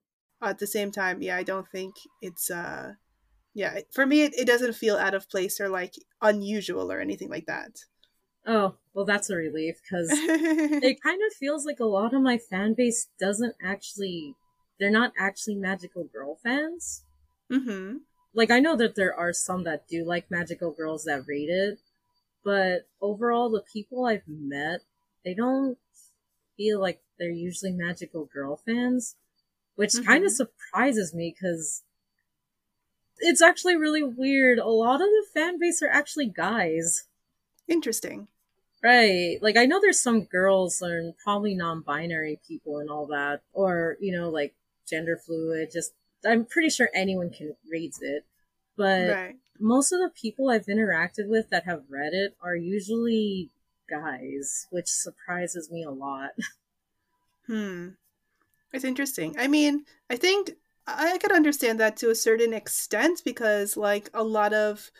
[0.41, 2.93] at the same time, yeah, I don't think it's uh
[3.53, 7.29] yeah, for me it, it doesn't feel out of place or like unusual or anything
[7.29, 7.85] like that.
[8.45, 12.37] Oh, well that's a relief cuz it kind of feels like a lot of my
[12.37, 14.35] fan base doesn't actually
[14.79, 17.03] they're not actually magical girl fans.
[17.51, 18.01] Mhm.
[18.33, 21.79] Like I know that there are some that do like magical girls that read it,
[22.43, 24.81] but overall the people I've met,
[25.23, 25.77] they don't
[26.57, 29.15] feel like they're usually magical girl fans,
[29.75, 30.05] which mm-hmm.
[30.05, 31.83] kind of surprises me because
[33.19, 34.59] it's actually really weird.
[34.59, 37.07] A lot of the fan base are actually guys.
[37.67, 38.27] Interesting.
[38.83, 39.37] Right.
[39.41, 44.11] Like I know there's some girls and probably non-binary people and all that or, you
[44.11, 44.53] know, like
[44.87, 45.93] gender fluid, just
[46.25, 48.25] I'm pretty sure anyone can reads it.
[48.75, 49.35] But right.
[49.59, 53.51] most of the people I've interacted with that have read it are usually
[53.89, 56.31] guys, which surprises me a lot.
[57.45, 57.89] Hmm.
[58.71, 59.35] It's interesting.
[59.37, 60.51] I mean, I think
[60.87, 64.91] I could understand that to a certain extent because like a lot of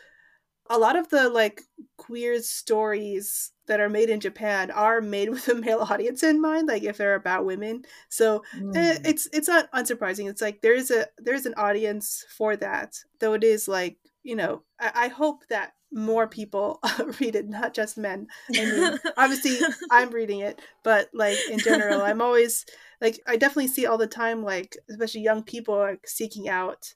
[0.68, 1.62] a lot of the like
[1.96, 6.68] queer stories that are made in Japan are made with a male audience in mind,
[6.68, 7.84] like if they're about women.
[8.08, 9.00] So eh, mm.
[9.06, 10.28] it's it's not unsurprising.
[10.28, 14.36] It's like there is a there's an audience for that, though it is like you
[14.36, 16.80] know I, I hope that more people
[17.20, 18.26] read it, not just men.
[18.54, 19.56] I mean, obviously
[19.90, 22.66] I'm reading it, but like in general, I'm always
[23.00, 26.94] like I definitely see all the time, like especially young people like seeking out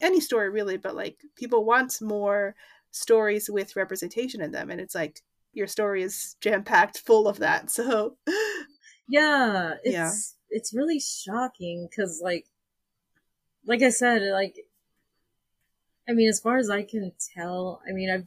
[0.00, 2.54] any story really, but like people want more
[2.90, 7.38] stories with representation in them, and it's like your story is jam packed full of
[7.38, 7.70] that.
[7.70, 8.16] So
[9.08, 10.10] yeah, it's yeah.
[10.50, 12.46] it's really shocking because like
[13.66, 14.56] like I said, like
[16.08, 18.26] I mean, as far as I can tell, I mean, I've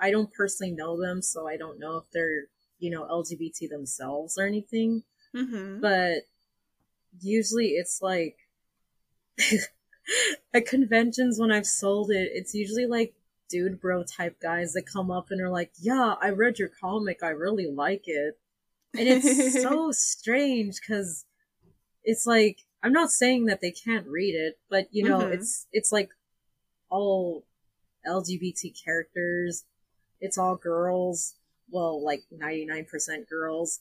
[0.00, 2.44] I don't personally know them, so I don't know if they're
[2.78, 5.04] you know LGBT themselves or anything.
[5.34, 5.80] Mm-hmm.
[5.80, 6.22] But
[7.20, 8.36] usually, it's like
[10.54, 13.14] at conventions when I've sold it, it's usually like
[13.54, 17.22] dude bro type guys that come up and are like, "Yeah, I read your comic.
[17.22, 18.36] I really like it."
[18.98, 21.24] And it's so strange cuz
[22.02, 25.34] it's like I'm not saying that they can't read it, but you know, mm-hmm.
[25.34, 26.10] it's it's like
[26.90, 27.44] all
[28.04, 29.64] LGBT characters.
[30.20, 31.36] It's all girls.
[31.70, 33.80] Well, like 99% girls.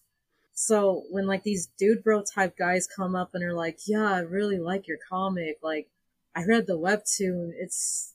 [0.54, 4.20] So when like these dude bro type guys come up and are like, "Yeah, I
[4.20, 5.58] really like your comic.
[5.64, 5.90] Like
[6.36, 7.52] I read the webtoon.
[7.56, 8.13] It's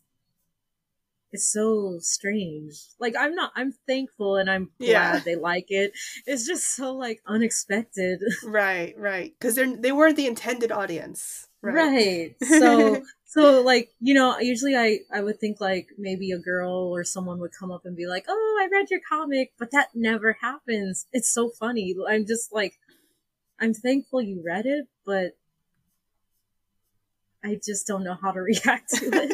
[1.32, 2.74] it's so strange.
[2.98, 5.18] Like I'm not I'm thankful and I'm glad yeah.
[5.24, 5.92] they like it.
[6.26, 8.20] It's just so like unexpected.
[8.44, 9.34] Right, right.
[9.40, 11.48] Cuz they're they weren't the intended audience.
[11.60, 11.74] Right.
[11.74, 12.36] right.
[12.44, 17.04] So so like, you know, usually I I would think like maybe a girl or
[17.04, 20.38] someone would come up and be like, "Oh, I read your comic," but that never
[20.40, 21.06] happens.
[21.12, 21.94] It's so funny.
[22.08, 22.78] I'm just like
[23.60, 25.36] I'm thankful you read it, but
[27.44, 29.32] I just don't know how to react to it.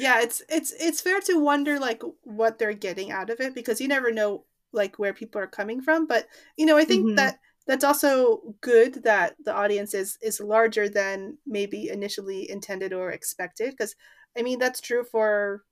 [0.00, 3.80] Yeah, it's it's it's fair to wonder like what they're getting out of it because
[3.80, 6.06] you never know like where people are coming from.
[6.06, 7.16] But you know, I think mm-hmm.
[7.16, 13.10] that that's also good that the audience is is larger than maybe initially intended or
[13.10, 13.94] expected because
[14.36, 15.64] I mean that's true for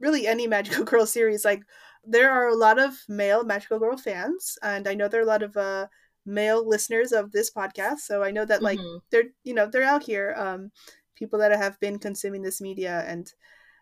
[0.00, 1.62] really any magical girl series like
[2.04, 5.28] there are a lot of male magical girl fans and I know there are a
[5.28, 5.86] lot of uh
[6.26, 8.98] male listeners of this podcast so I know that like mm-hmm.
[9.10, 10.72] they're you know they're out here um
[11.14, 13.32] people that have been consuming this media and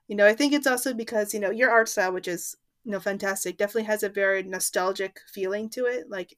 [0.09, 2.93] you know i think it's also because you know your art style which is you
[2.93, 6.09] know fantastic definitely has a very nostalgic feeling to it.
[6.09, 6.37] Like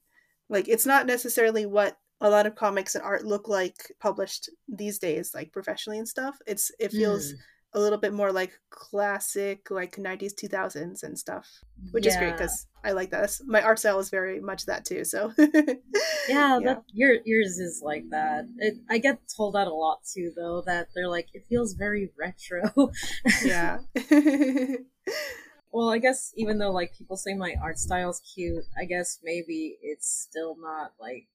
[0.49, 4.97] like it's not necessarily what a lot of comics and art look like published these
[4.97, 6.39] days like professionally and stuff.
[6.47, 7.37] It's it feels mm
[7.73, 11.47] a little bit more like classic like 90s 2000s and stuff
[11.91, 12.11] which yeah.
[12.11, 13.21] is great because i like that.
[13.21, 15.33] That's, my art style is very much that too so.
[16.29, 16.59] Yeah, yeah.
[16.59, 18.45] That, your yours is like that.
[18.57, 22.11] It, i get told that a lot too though that they're like it feels very
[22.17, 22.91] retro.
[23.43, 23.79] Yeah.
[25.69, 29.77] Well i guess even though like people say my art style's cute i guess maybe
[29.81, 31.27] it's still not like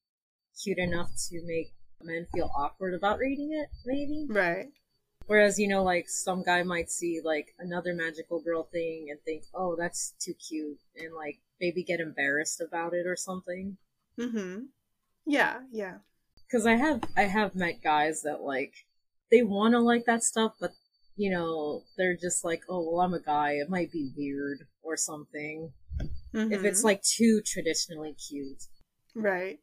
[0.60, 4.26] cute enough to make men feel awkward about reading it maybe?
[4.28, 4.66] Right
[5.26, 9.44] Whereas, you know, like some guy might see like another magical girl thing and think,
[9.54, 13.76] oh, that's too cute, and like maybe get embarrassed about it or something.
[14.18, 14.64] Mm-hmm.
[15.26, 15.98] Yeah, yeah.
[16.46, 18.74] Because I have I have met guys that like
[19.30, 20.72] they want to like that stuff, but
[21.16, 23.52] you know they're just like, oh, well, I'm a guy.
[23.52, 25.72] It might be weird or something.
[26.34, 26.52] Mm-hmm.
[26.52, 26.86] If it's mm-hmm.
[26.86, 28.64] like too traditionally cute.
[29.14, 29.58] Right.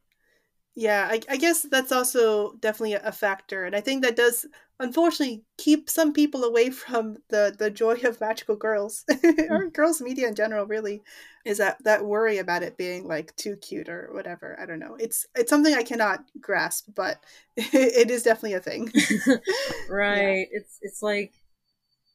[0.80, 4.46] Yeah, I, I guess that's also definitely a factor, and I think that does
[4.80, 9.74] unfortunately keep some people away from the the joy of magical girls or Mm.
[9.74, 10.66] girls media in general.
[10.66, 11.02] Really,
[11.44, 14.58] is that that worry about it being like too cute or whatever.
[14.58, 14.96] I don't know.
[14.98, 17.18] It's it's something I cannot grasp, but
[17.58, 18.90] it is definitely a thing.
[19.90, 20.48] right.
[20.52, 21.34] It's it's like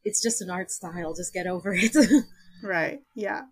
[0.05, 1.15] it's just an art style.
[1.15, 1.95] Just get over it.
[2.63, 3.01] Right.
[3.15, 3.43] Yeah.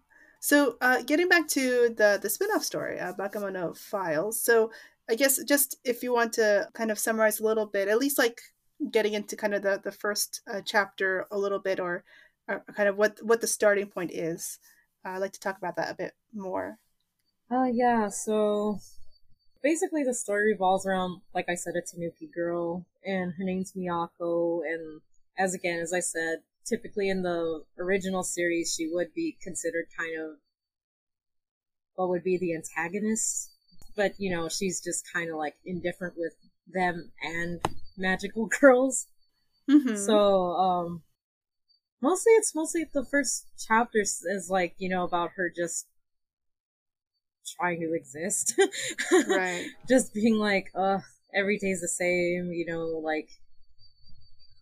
[0.40, 4.42] So, uh, getting back to the the spin-off story, uh, Bakemono Files.
[4.42, 4.72] So,
[5.10, 8.18] I guess just if you want to kind of summarize a little bit, at least
[8.18, 8.40] like
[8.90, 12.04] getting into kind of the the first uh, chapter a little bit, or,
[12.48, 14.58] or kind of what what the starting point is.
[15.04, 16.78] Uh, I'd like to talk about that a bit more.
[17.50, 18.80] uh yeah, so
[19.62, 24.62] basically the story revolves around like I said, a Tanuki girl and her name's Miyako
[24.66, 25.02] and
[25.38, 30.20] as again as I said, typically in the original series she would be considered kind
[30.20, 30.38] of
[31.94, 33.51] what would be the antagonist.
[33.96, 36.34] But, you know, she's just kind of like indifferent with
[36.72, 37.60] them and
[37.96, 39.06] magical girls.
[39.70, 39.96] Mm-hmm.
[39.96, 41.02] So, um,
[42.00, 45.86] mostly it's mostly the first chapters is like, you know, about her just
[47.58, 48.54] trying to exist.
[49.28, 49.66] right.
[49.88, 50.98] just being like, uh,
[51.34, 53.28] every day's the same, you know, like,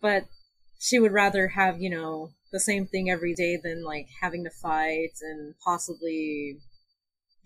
[0.01, 0.25] but
[0.79, 4.51] she would rather have, you know, the same thing every day than like having to
[4.51, 6.59] fight and possibly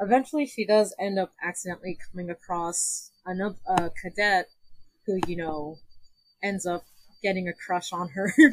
[0.00, 4.48] eventually she does end up accidentally coming across another uh, cadet
[5.06, 5.78] who, you know,
[6.42, 6.84] ends up
[7.22, 8.32] getting a crush on her.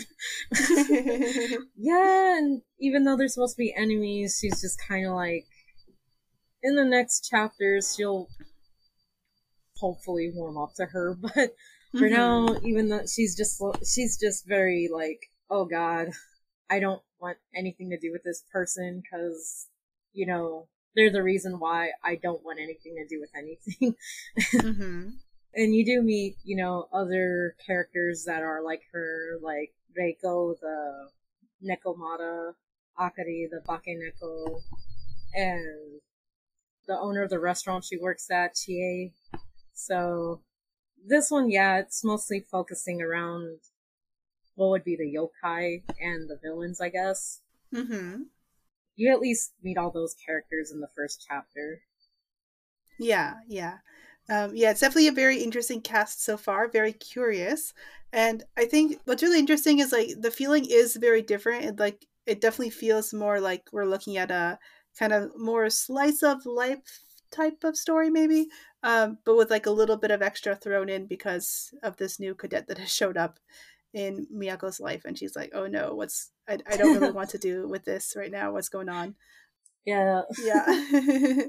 [1.78, 5.46] yeah, and even though they're supposed to be enemies, she's just kind of like,
[6.64, 8.28] in the next chapters, she'll
[9.78, 11.56] hopefully warm up to her, but
[11.96, 12.10] for Mhm.
[12.10, 16.10] now, even though she's just she's just very like, oh god,
[16.70, 19.68] I don't want anything to do with this person because
[20.14, 23.95] you know they're the reason why I don't want anything to do with anything.
[24.53, 25.14] Mhm.
[25.55, 31.09] and you do meet, you know, other characters that are like her, like Reiko, the
[31.64, 32.53] Nekomata,
[32.99, 34.61] Akari, the Bake Neko,
[35.36, 36.01] and
[36.88, 39.14] the owner of the restaurant she works at, Chie.
[39.74, 40.41] So
[41.05, 43.59] this one, yeah, it's mostly focusing around
[44.56, 47.41] what would be the yokai and the villains, I guess.
[47.72, 48.30] Mhm.
[48.95, 51.84] You at least meet all those characters in the first chapter.
[52.99, 53.78] Yeah, yeah.
[54.30, 57.74] Um, yeah, it's definitely a very interesting cast so far, very curious.
[58.14, 61.66] And I think what's really interesting is like the feeling is very different.
[61.66, 64.60] It like it definitely feels more like we're looking at a
[64.97, 67.01] kind of more slice of life
[67.32, 68.47] type of story maybe.
[68.84, 72.36] Um, but with like a little bit of extra thrown in because of this new
[72.36, 73.39] cadet that has showed up
[73.94, 77.38] in Miyako's life and she's like, "Oh no, what's I, I don't really want to
[77.50, 78.52] do with this right now.
[78.52, 79.16] What's going on?"
[79.86, 80.22] Yeah.
[80.44, 80.66] Yeah.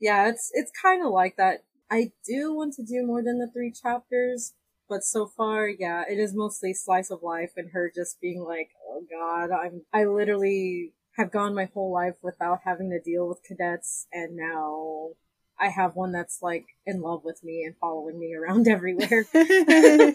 [0.00, 1.64] yeah, it's it's kind of like that.
[1.90, 4.54] I do want to do more than the three chapters,
[4.88, 8.70] but so far, yeah, it is mostly slice of life and her just being like,
[8.88, 13.42] "Oh God, I'm I literally have gone my whole life without having to deal with
[13.44, 15.10] cadets, and now
[15.58, 19.26] I have one that's like in love with me and following me around everywhere."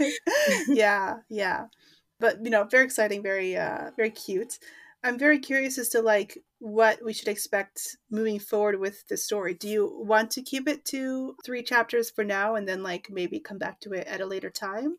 [0.67, 1.67] yeah, yeah.
[2.19, 4.59] But you know, very exciting, very uh very cute.
[5.03, 9.55] I'm very curious as to like what we should expect moving forward with the story.
[9.55, 13.39] Do you want to keep it to three chapters for now and then like maybe
[13.39, 14.97] come back to it at a later time?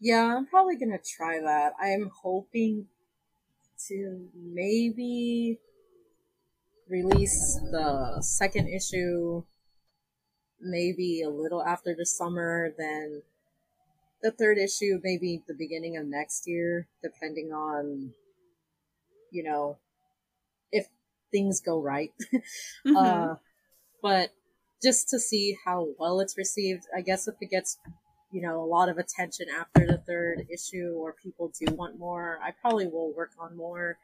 [0.00, 1.72] yeah, I'm probably gonna try that.
[1.80, 2.86] I'm hoping
[3.88, 5.58] to maybe
[6.88, 9.42] release the second issue
[10.60, 13.22] maybe a little after the summer, then
[14.22, 18.12] the third issue maybe the beginning of next year, depending on,
[19.30, 19.78] you know,
[20.72, 20.86] if
[21.32, 22.12] things go right.
[22.86, 23.32] Mhm.
[23.32, 23.36] Uh,
[24.02, 24.30] but
[24.82, 27.78] just to see how well it's received, I guess if it gets,
[28.32, 32.40] you know, a lot of attention after the third issue or people do want more,
[32.42, 33.98] I probably will work on more.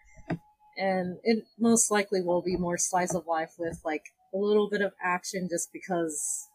[0.77, 4.05] And it most likely will be more slice of life with like
[4.35, 6.49] a little bit of action just because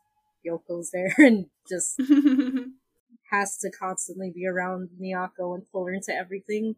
[0.45, 2.01] Yoko's there and just
[3.31, 6.75] has to constantly be around Miyako and pull her into everything.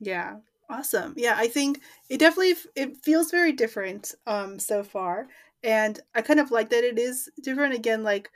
[0.00, 0.36] Yeah.
[0.70, 1.14] Awesome.
[1.16, 5.28] Yeah, I think it definitely f- it feels very different um so far
[5.62, 8.30] and I kind of like that it is different again like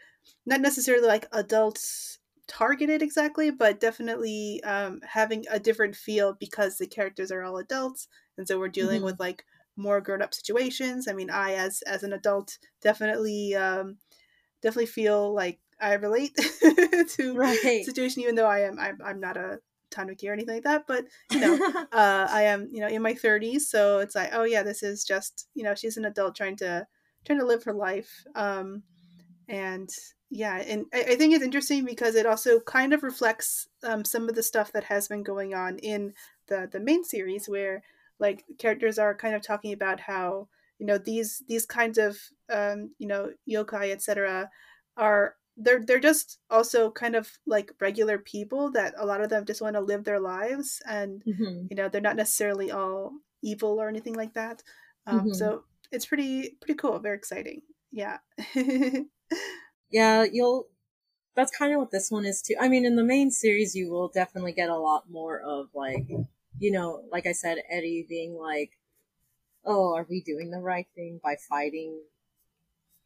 [0.45, 2.16] not necessarily like adults
[2.49, 8.09] targeted exactly, but definitely um having a different feel because the characters are all adults
[8.39, 9.03] and so we're dealing Mhm.
[9.03, 9.45] with like
[9.77, 11.09] more grown-up situations.
[11.09, 13.99] I mean, I as as an adult definitely um
[14.63, 16.35] definitely feel like I relate
[17.09, 17.81] to Right.
[17.81, 21.07] situation even though I am I'm, I'm not a tanuki or anything like that, but
[21.33, 21.61] you know,
[21.93, 25.05] uh, I am you know in my 30s, so it's like, oh yeah, this is
[25.05, 26.87] just you know, she's an adult trying to
[27.25, 28.25] trying to live her life.
[28.35, 28.85] Um,
[29.49, 29.89] and
[30.31, 34.29] yeah, and I, I think it's interesting because it also kind of reflects um, some
[34.29, 36.15] of the stuff that has been going on in
[36.49, 37.83] the the main series, where
[38.19, 42.19] like characters are kind of talking about how you know these these kinds of
[42.51, 44.51] um, you know yokai etc
[44.97, 49.45] are they're they're just also kind of like regular people that a lot of them
[49.45, 51.67] just want to live their lives and mm-hmm.
[51.71, 54.63] you know they're not necessarily all evil or anything like that
[55.07, 55.33] um, mm-hmm.
[55.33, 57.63] so it's pretty pretty cool very exciting
[57.97, 58.19] yeah
[59.91, 60.69] yeah you'll
[61.35, 63.91] that's kind of what this one is too i mean in the main series you
[63.91, 66.07] will definitely get a lot more of like
[66.59, 68.73] you know like i said Eri being like
[69.65, 71.99] oh are we doing the right thing by fighting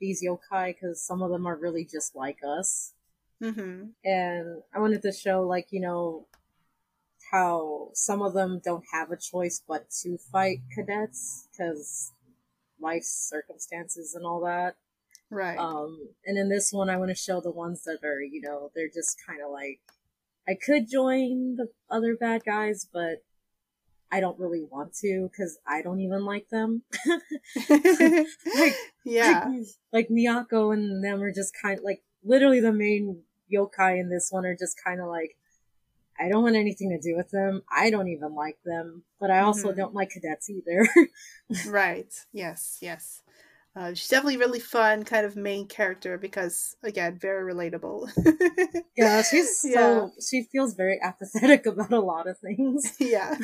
[0.00, 2.94] these yokai because some of them are really just like us.
[3.42, 3.90] Mm-hmm.
[4.04, 6.26] And I wanted to show, like, you know,
[7.30, 12.12] how some of them don't have a choice but to fight cadets because
[12.80, 14.76] life circumstances and all that.
[15.30, 15.58] Right.
[15.58, 18.70] Um, and in this one, I want to show the ones that are, you know,
[18.74, 19.80] they're just kind of like,
[20.48, 23.22] I could join the other bad guys, but
[24.10, 26.82] I don't really want to because I don't even like them.
[27.70, 28.74] like,
[29.04, 29.46] yeah.
[29.46, 33.22] Like, like, Miyako and them are just kind of like literally the main
[33.52, 35.36] yokai in this one are just kind of like,
[36.20, 37.62] I don't want anything to do with them.
[37.74, 39.78] I don't even like them, but I also mm-hmm.
[39.78, 40.86] don't like cadets either.
[41.68, 42.12] right.
[42.32, 42.78] Yes.
[42.80, 43.22] Yes.
[43.76, 48.10] Uh, she's definitely really fun, kind of main character because again, very relatable.
[48.96, 49.74] yeah, she's yeah.
[49.74, 52.96] so she feels very apathetic about a lot of things.
[52.98, 53.36] yeah.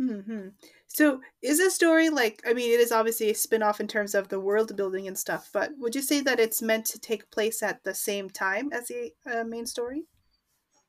[0.00, 0.48] mm-hmm.
[0.88, 2.40] So, is this story like?
[2.46, 5.50] I mean, it is obviously a spin-off in terms of the world building and stuff,
[5.52, 8.88] but would you say that it's meant to take place at the same time as
[8.88, 10.04] the uh, main story?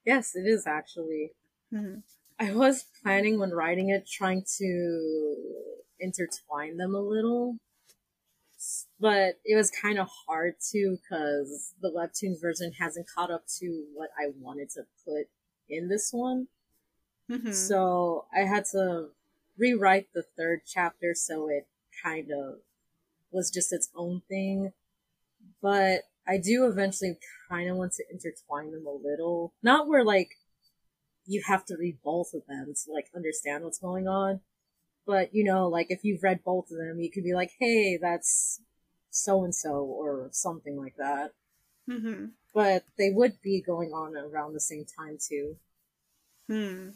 [0.06, 1.32] Yes, it is actually.
[1.74, 2.00] Mm-hmm.
[2.40, 5.36] I was planning when writing it, trying to
[6.00, 7.58] intertwine them a little
[9.00, 13.86] but it was kind of hard to because the webtoons version hasn't caught up to
[13.94, 15.28] what I wanted to put
[15.70, 16.48] in this one.
[17.30, 17.52] Mm-hmm.
[17.52, 19.10] So I had to
[19.58, 21.68] rewrite the third chapter so it
[22.04, 22.60] kind of
[23.32, 24.72] was just its own thing.
[25.62, 27.18] But I do eventually
[27.50, 29.54] kind of want to intertwine them a little.
[29.62, 30.30] Not where like
[31.26, 34.42] you have to read both of them to like understand what's going on.
[35.06, 37.98] But you know, like if you've read both of them, you could be like, "Hey,
[38.02, 38.62] that's
[39.12, 41.32] so and so," or something like that.
[41.90, 42.28] Mm-hmm.
[42.54, 45.58] But they would be going on around the same time too.
[46.50, 46.90] Hmm.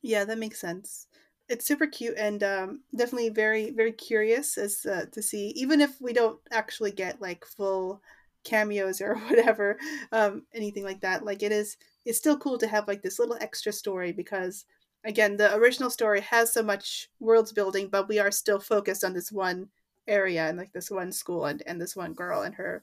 [0.00, 1.06] Yeah, that makes sense.
[1.48, 5.48] It's super cute and um, definitely very very curious as uh, to see.
[5.48, 8.00] Even if we don't actually get like full
[8.44, 9.78] cameos or whatever,
[10.12, 11.24] um, anything like that.
[11.24, 14.64] Like it is, it's still cool to have like this little extra story because
[15.04, 19.12] again, the original story has so much worlds building, but we are still focused on
[19.12, 19.68] this one
[20.08, 22.82] area and like this one school and, and this one girl and her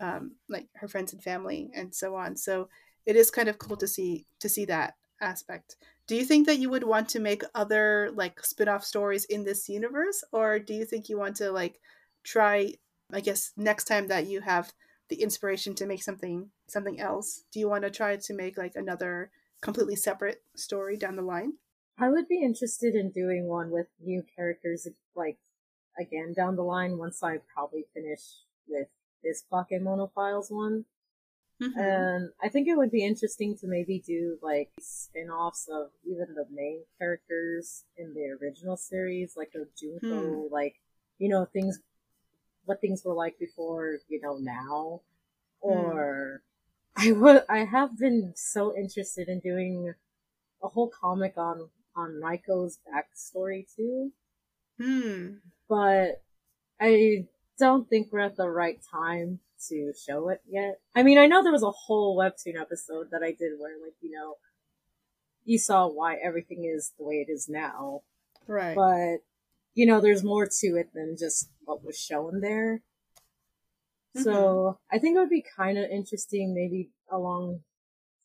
[0.00, 2.36] um, like her friends and family and so on.
[2.36, 2.68] So
[3.06, 5.76] it is kind of cool to see to see that aspect.
[6.06, 9.68] Do you think that you would want to make other like spin-off stories in this
[9.68, 11.80] universe or do you think you want to like
[12.24, 12.74] try
[13.12, 14.72] I guess next time that you have
[15.10, 18.76] the inspiration to make something something else, do you want to try to make like
[18.76, 19.30] another
[19.60, 21.54] completely separate story down the line?
[21.98, 25.38] I would be interested in doing one with new characters, like
[26.00, 28.20] again down the line once I probably finish
[28.66, 28.88] with
[29.22, 30.86] this Bakemono Files one.
[31.62, 31.78] Mm-hmm.
[31.78, 36.46] And I think it would be interesting to maybe do like spin-offs of even the
[36.50, 40.54] main characters in the original series, like a Junko, hmm.
[40.54, 40.76] like
[41.18, 41.80] you know things,
[42.64, 45.00] what things were like before, you know now,
[45.62, 45.68] hmm.
[45.68, 46.42] or
[46.96, 49.94] I would I have been so interested in doing
[50.62, 54.12] a whole comic on on Raiko's backstory too.
[54.80, 55.34] Hmm.
[55.68, 56.22] But
[56.80, 57.26] I
[57.58, 60.80] don't think we're at the right time to show it yet.
[60.94, 63.94] I mean, I know there was a whole webtoon episode that I did where, like,
[64.00, 64.36] you know,
[65.44, 68.02] you saw why everything is the way it is now.
[68.46, 68.74] Right.
[68.74, 69.18] But,
[69.74, 72.82] you know, there's more to it than just what was shown there.
[74.16, 74.24] Mm-hmm.
[74.24, 77.60] So I think it would be kind of interesting, maybe along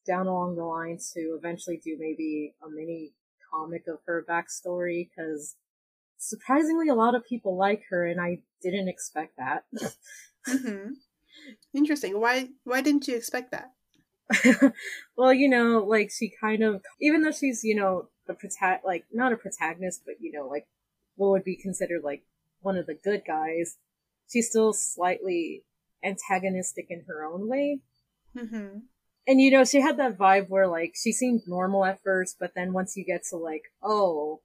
[0.08, 3.14] down along the line, to eventually do maybe a mini
[3.52, 5.56] comic of her backstory because
[6.18, 9.66] surprisingly a lot of people like her and I didn't expect that.
[10.48, 10.94] mm-hmm.
[11.74, 12.20] Interesting.
[12.20, 13.72] Why why didn't you expect that?
[15.18, 19.06] well, you know, like she kind of even though she's, you know, the prota- like
[19.14, 20.68] not a protagonist, but you know, like
[21.16, 22.24] what would be considered like
[22.62, 23.78] one of the good guys,
[24.30, 25.64] she's still slightly
[26.04, 27.80] antagonistic in her own way.
[28.36, 28.80] Mm-hmm.
[29.28, 32.52] and you know, she had that vibe where like she seemed normal at first, but
[32.54, 34.42] then once you get to like, oh,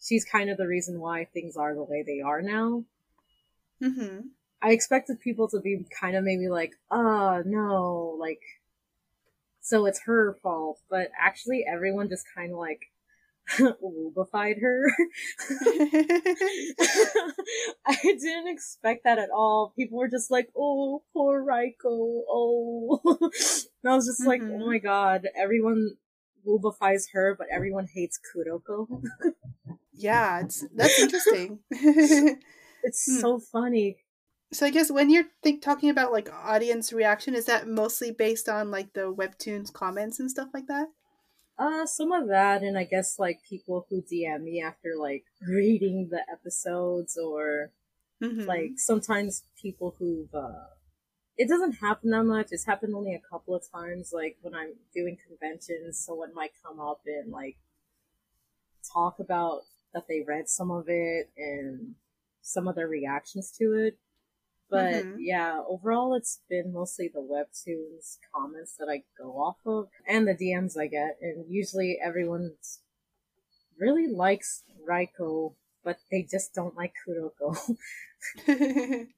[0.00, 2.84] she's kind of the reason why things are the way they are now.
[3.82, 4.28] Mm-hmm.
[4.62, 8.42] I expected people to be kind of maybe like, oh no, like,
[9.60, 12.90] so it's her fault, but actually everyone just kind of like
[13.82, 14.86] lubified her.
[17.86, 19.72] I didn't expect that at all.
[19.76, 21.88] People were just like, oh, poor Raiko,
[22.28, 23.00] oh.
[23.04, 23.20] and
[23.92, 24.60] I was just like, Mhm.
[24.62, 25.96] oh my god, everyone
[26.46, 29.02] lubifies her, but everyone hates Kuroko.
[29.92, 31.58] yeah, it's that's interesting.
[31.70, 33.20] it's Hmm.
[33.20, 33.98] so funny.
[34.52, 38.48] so I guess when you're think talking about like audience reaction, is that mostly based
[38.48, 40.88] on like the webtoons comments and stuff like that?
[41.60, 46.08] Uh, some of that, and I guess like people who DM me after like reading
[46.10, 47.70] the episodes, or
[48.22, 48.46] Mhm.
[48.46, 50.34] like sometimes people who've.
[50.34, 50.68] Uh,
[51.36, 52.48] it doesn't happen that much.
[52.50, 55.98] It's happened only a couple of times, like when I'm doing conventions.
[55.98, 57.58] Someone might come up and like
[58.82, 61.94] talk about that they read some of it and
[62.42, 63.98] some of their reactions to it.
[64.70, 65.16] But Mhm.
[65.18, 70.34] yeah, overall, it's been mostly the webtoons comments that I go off of and the
[70.34, 71.18] DMs I get.
[71.20, 72.56] And usually everyone
[73.78, 77.76] really likes Raiko, but they just don't like Kuroko.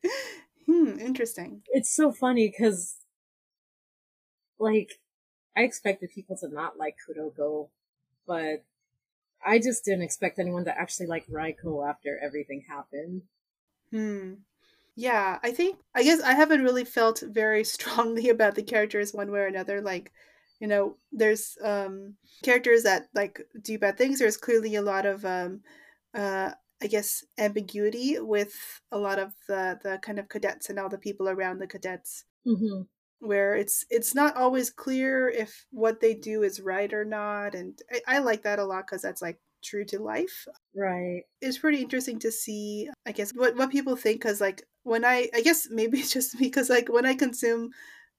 [0.66, 1.62] hmm, interesting.
[1.68, 2.96] it's so funny because,
[4.59, 5.00] like,
[5.57, 7.68] I expected people to not like Kuroko,
[8.26, 8.64] but
[9.44, 13.22] I just didn't expect anyone to actually like Raiko after everything happened.
[13.90, 14.34] Hmm.
[14.95, 19.30] Yeah, I think I guess I haven't really felt very strongly about the characters one
[19.30, 19.80] way or another.
[19.80, 20.12] Like,
[20.61, 24.18] you know, there's um characters that like do bad things.
[24.18, 25.62] There's clearly a lot of um
[26.14, 28.55] uh I guess ambiguity with
[28.90, 32.24] a lot of the the kind of cadets and all the people around the cadets
[32.47, 32.82] Mm-hmm.
[33.20, 37.80] where it's it's not always clear if what they do is right or not and
[37.90, 41.24] I, I like that a lot because that's like true to life Right.
[41.40, 45.28] it's pretty interesting to see i guess what, what people think because like when i
[45.35, 47.70] i guess maybe it's just because like when i consume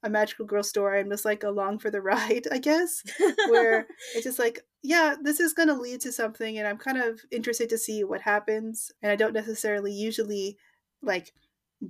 [0.03, 3.03] a magical girl story i'm just like along for the ride i guess
[3.49, 6.97] where it's just like yeah this is going to lead to something and i'm kind
[6.97, 10.57] of interested to see what happens and i don't necessarily usually
[11.01, 11.33] like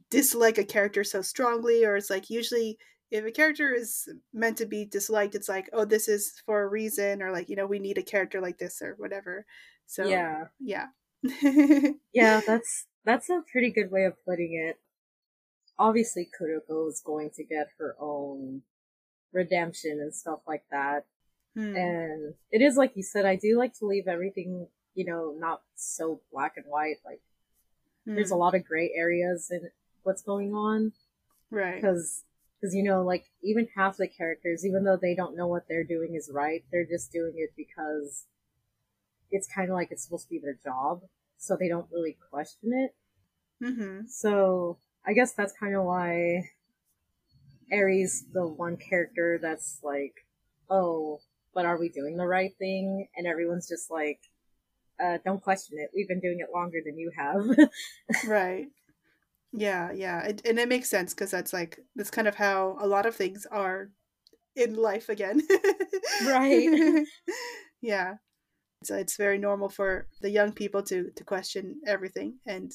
[0.10, 2.78] dislike a character so strongly or it's like usually
[3.12, 6.68] if a character is meant to be disliked it's like oh this is for a
[6.68, 9.46] reason or like you know we need a character like this or whatever
[9.86, 10.46] so yeah.
[10.60, 10.88] yeah
[12.14, 14.80] Yeah, that's that's a pretty good way of putting it.
[15.78, 18.62] Obviously, Kuroko is going to get her own
[19.32, 21.06] redemption and stuff like that.
[21.56, 21.76] Hmm.
[21.76, 25.62] And it is like you said, I do like to leave everything, you know, not
[25.76, 26.98] so black and white.
[27.06, 27.22] Like,
[28.06, 28.40] there's a Hmm.
[28.40, 29.70] lot of gray areas in
[30.04, 30.94] what's going on.
[31.50, 32.24] right Because,
[32.60, 35.84] because, you know, like, even half the characters, even though they don't know what they're
[35.84, 38.26] doing is right, they're just doing it because
[39.32, 41.02] it's kind of like it's supposed to be their job.
[41.44, 42.96] So they don't really question it.
[43.62, 46.50] hmm So I guess that's kind of why
[47.72, 50.14] Eri's, the one character that's like,
[50.70, 51.20] oh,
[51.54, 53.08] but are we doing the right thing?
[53.16, 54.20] And everyone's just like,
[55.04, 55.90] uh, don't question it.
[55.94, 57.46] We've been doing it longer than you have.
[58.28, 58.68] right
[59.52, 62.88] yeah yeah it, and it makes sense because that's like that's kind of how a
[62.88, 63.90] lot of things are
[64.56, 65.42] in life again
[66.26, 67.06] Right.
[67.82, 68.16] yeah
[68.86, 72.72] so it's very normal for the young people to to question everything and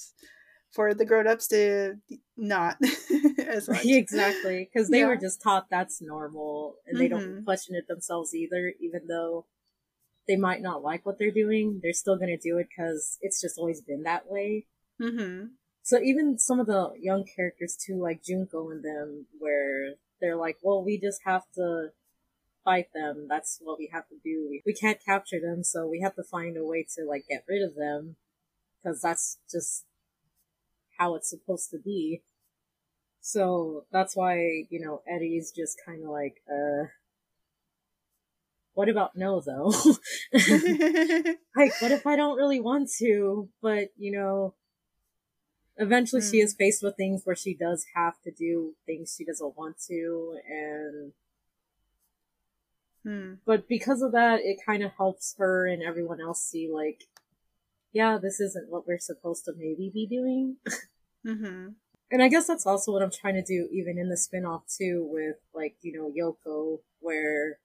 [0.72, 1.94] for the grown-ups to
[2.36, 2.76] not
[3.46, 4.68] as much exactly.
[4.72, 7.44] Because they were just taught that's normal and they don't Mhm.
[7.44, 9.46] question it themselves either, even though
[10.26, 11.80] they might not like what they're doing.
[11.82, 14.66] They're still going to do it because it's just always been that way.
[15.00, 15.46] hmm
[15.82, 20.58] So even some of the young characters too, like Junko and them, where they're like,
[20.62, 21.92] well, we just have to
[22.68, 23.26] fight them.
[23.30, 24.60] That's what we have to do.
[24.66, 27.62] We can't capture them, so we have to find a way to like get rid
[27.62, 28.16] of them.
[28.84, 29.86] Cause that's just
[30.98, 32.22] how it's supposed to be.
[33.20, 36.88] So that's why, you know, Eri's just kind of like, uh,
[38.74, 39.72] what about no though?
[41.56, 43.48] like, what if I don't really want to?
[43.62, 44.54] But, you know,
[45.76, 46.44] eventually she Hmm.
[46.44, 50.38] is faced with things where she does have to do things she doesn't want to,
[50.48, 51.12] and,
[53.04, 53.34] Hmm.
[53.46, 57.04] but because of that, it kind of helps her and everyone else see, like,
[57.92, 60.56] yeah, this isn't what we're supposed to maybe be doing.
[61.26, 61.74] Mhm.
[62.10, 65.06] And I guess that's also what I'm trying to do, even in the spin-off too,
[65.10, 67.58] with like, you know, Yoko, where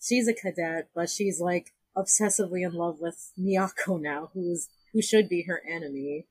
[0.00, 5.28] she's a cadet, but she's like obsessively in love with Miyako now, who's, who should
[5.28, 6.26] be her enemy.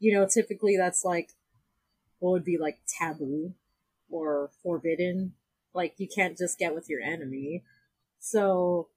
[0.00, 1.30] You know, typically that's like,
[2.18, 3.54] what would be like taboo
[4.10, 5.34] or forbidden.
[5.76, 7.62] Like you can't just get with your enemy.
[8.18, 8.88] So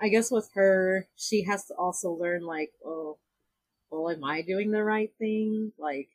[0.00, 3.18] I guess with her, she has to also learn like, oh,
[3.90, 5.72] well, am I doing the right thing?
[5.78, 6.08] Like,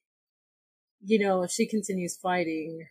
[1.05, 2.87] you know, if she continues fighting,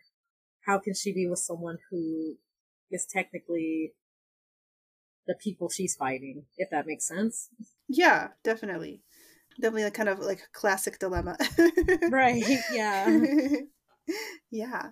[0.66, 2.36] how can she be with someone who
[2.90, 3.94] is technically
[5.26, 7.48] the people she's fighting, if that makes sense?
[7.88, 9.02] Yeah, definitely.
[9.60, 11.36] Definitely a kind of like classic dilemma.
[12.10, 13.20] right, yeah.
[14.50, 14.90] yeah.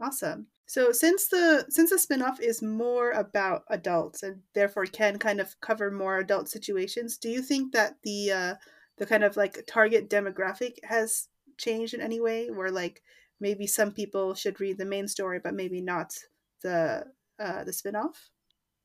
[0.00, 0.48] Awesome.
[0.66, 5.60] So since the since the spinoff is more about adults and therefore can kind of
[5.60, 8.54] cover more adult situations, do you think that the uh
[8.96, 13.02] the kind of like target demographic has changed in any way where like
[13.40, 16.14] maybe some people should read the main story but maybe not
[16.62, 17.04] the
[17.38, 18.30] uh the spinoff?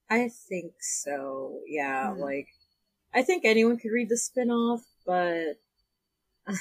[0.09, 1.61] I think so.
[1.67, 2.19] Yeah, hmm.
[2.19, 2.47] like
[3.13, 5.59] I think anyone could read the spinoff, but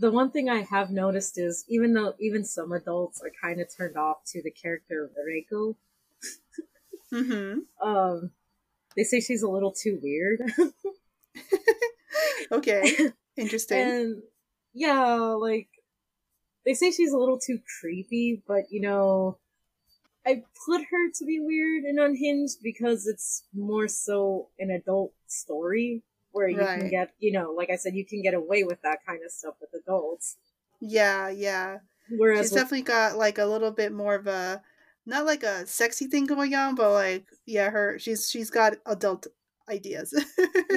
[0.00, 3.68] the one thing I have noticed is even though even some adults are kind of
[3.74, 5.76] turned off to the character of Reiko,
[7.12, 7.86] mm-hmm.
[7.86, 8.30] um,
[8.96, 10.40] they say she's a little too weird.
[12.52, 13.78] okay, interesting.
[13.78, 14.22] and
[14.72, 15.68] yeah, like
[16.64, 19.36] they say she's a little too creepy, but you know,
[20.26, 26.02] I put her to be weird and unhinged because it's more so an adult story
[26.32, 26.80] where you right.
[26.80, 29.30] can get, you know, like I said, you can get away with that kind of
[29.30, 30.36] stuff with adults.
[30.80, 31.78] Yeah, yeah.
[32.10, 32.62] Whereas she's with...
[32.62, 34.62] definitely got like a little bit more of a
[35.06, 39.26] not like a sexy thing going on, but like yeah, her she's she's got adult
[39.68, 40.12] ideas.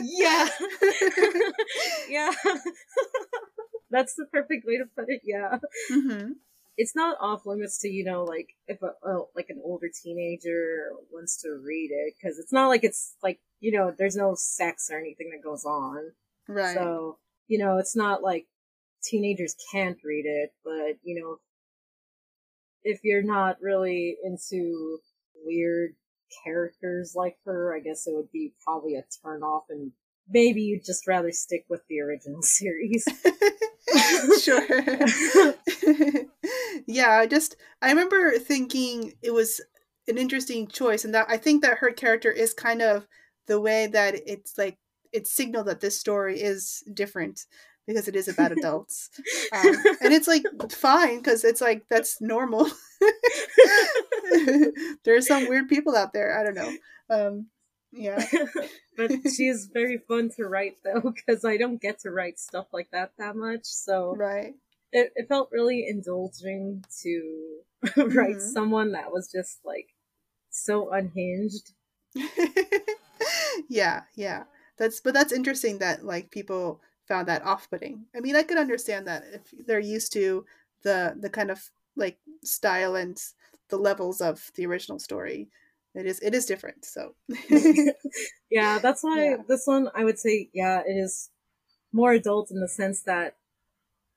[0.01, 0.49] yeah.
[2.09, 2.31] yeah.
[3.91, 5.21] That's the perfect way to put it.
[5.23, 5.59] Yeah.
[5.91, 6.31] Mm-hmm
[6.77, 10.91] it's not off limits to you know like if a, a like an older teenager
[11.11, 14.89] wants to read it because it's not like it's like you know there's no sex
[14.91, 16.11] or anything that goes on.
[16.47, 16.73] Right.
[16.75, 17.17] So
[17.47, 18.47] you know it's not like
[19.03, 21.37] teenagers can't read it but you know
[22.83, 24.97] if you're not really into
[25.45, 25.91] weird
[26.43, 29.91] characters like her i guess it would be probably a turn off and
[30.29, 33.05] maybe you'd just rather stick with the original series
[34.41, 34.65] sure.
[36.87, 39.61] yeah, I just I remember thinking it was
[40.07, 43.07] an interesting choice, and that I think that her character is kind of
[43.47, 44.77] the way that it's like
[45.11, 47.41] it's signaled that this story is different
[47.85, 49.09] because it is about adults,
[49.51, 52.69] um, and it's like fine because it's like that's normal.
[55.03, 56.39] There's some weird people out there.
[56.39, 56.73] I don't know.
[57.09, 57.47] Um,
[57.93, 58.25] yeah.
[58.97, 62.89] but she's very fun to write though, because I don't get to write stuff like
[62.91, 63.65] that that much.
[63.65, 64.53] So right,
[64.91, 67.59] it, it felt really indulging to
[67.97, 68.53] write mm-hmm.
[68.53, 69.89] someone that was just like
[70.49, 71.71] so unhinged.
[73.69, 74.43] yeah, yeah.
[74.77, 78.05] That's but that's interesting that like people found that off-putting.
[78.15, 80.45] I mean, I could understand that if they're used to
[80.83, 83.21] the the kind of like style and
[83.69, 85.49] the levels of the original story
[85.95, 87.15] it is it is different so.
[88.49, 89.37] Yeah that's why yeah.
[89.47, 91.31] this one i would say yeah it is
[91.91, 93.35] more adult in the sense that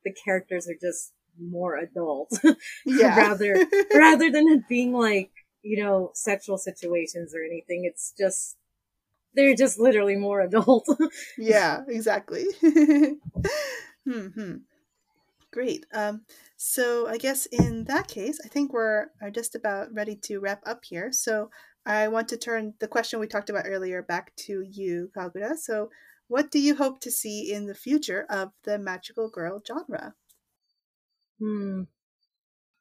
[0.03, 2.31] the characters are just more adult.
[2.85, 3.17] Yeah.
[3.17, 3.55] Rather
[3.93, 8.55] rather than it being like you know sexual situations or anything it's just
[9.33, 10.87] they're just literally more adult.
[11.37, 12.45] Yeah exactly.
[14.05, 14.57] Hmm
[15.57, 16.21] great um
[16.57, 20.63] so I guess in that case, I think we're are just about ready to wrap
[20.65, 21.11] up here.
[21.11, 21.51] So
[21.85, 25.55] I want to turn the question we talked about earlier back to you, Kagura.
[25.55, 25.89] So
[26.27, 30.15] what do you hope to see in the future of the magical girl genre?
[31.39, 31.83] Hmm.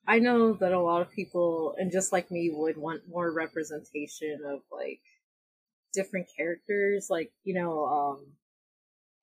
[0.08, 4.40] I know that a lot of people, and just like me, would want more representation
[4.46, 5.00] of like
[5.92, 7.08] different characters.
[7.10, 8.26] Like, you know, um,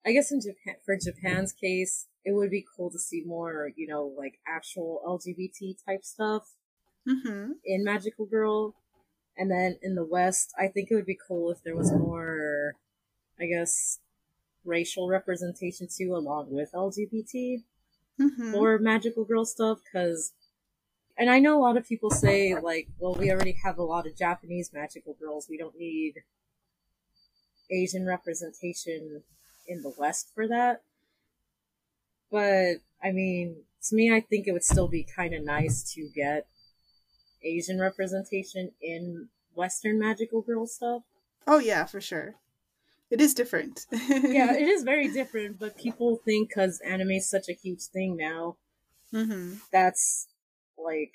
[0.06, 3.86] I guess in Japan, for Japan's case, it would be cool to see more, you
[3.86, 6.52] know, like actual LGBT type stuff
[7.08, 7.52] mm-hmm.
[7.64, 8.74] in Magical Girl.
[9.36, 12.76] And then in the West, I think it would be cool if there was more,
[13.38, 13.98] I guess,
[14.64, 17.62] racial representation too, along with LGBT
[18.20, 18.52] mm-hmm.
[18.52, 19.80] for Magical Girl stuff.
[19.84, 20.32] Because,
[21.18, 24.06] and I know a lot of people say, like, well, we already have a lot
[24.06, 25.48] of Japanese Magical Girls.
[25.50, 26.22] We don't need
[27.70, 29.22] Asian representation
[29.66, 30.82] in the West for that.
[32.34, 33.58] But I mean,
[33.88, 36.48] to me, I think it would still be kind of nice to get
[37.44, 41.02] Asian representation in Western magical girl stuff.
[41.46, 42.34] Oh yeah, for sure.
[43.08, 43.86] It is different.
[43.92, 45.60] yeah, it is very different.
[45.60, 48.56] But people think because anime is such a huge thing now,
[49.12, 49.58] mm-hmm.
[49.70, 50.26] that's
[50.76, 51.14] like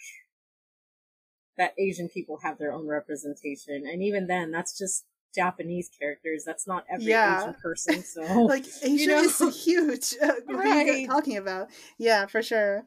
[1.57, 5.03] that Asian people have their own representation, and even then, that's just
[5.33, 6.43] Japanese characters.
[6.45, 7.41] That's not every yeah.
[7.41, 8.03] Asian person.
[8.09, 9.21] So like Asia you know?
[9.21, 10.15] is huge.
[10.21, 11.07] Uh, right.
[11.07, 11.69] talking about?
[11.97, 12.85] Yeah, for sure.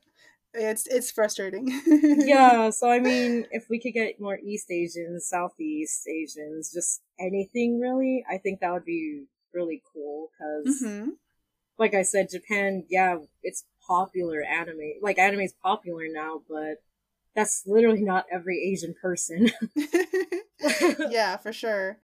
[0.54, 1.68] it's it's frustrating.
[1.86, 7.80] yeah, so I mean, if we could get more East Asians, Southeast Asians, just anything
[7.80, 9.24] really, I think that would be
[9.54, 11.10] really cool because, mm-hmm.
[11.78, 14.94] like I said, Japan, yeah, it's popular anime.
[15.00, 16.82] Like anime is popular now, but
[17.34, 19.50] that's literally not every Asian person.
[21.10, 21.98] yeah, for sure.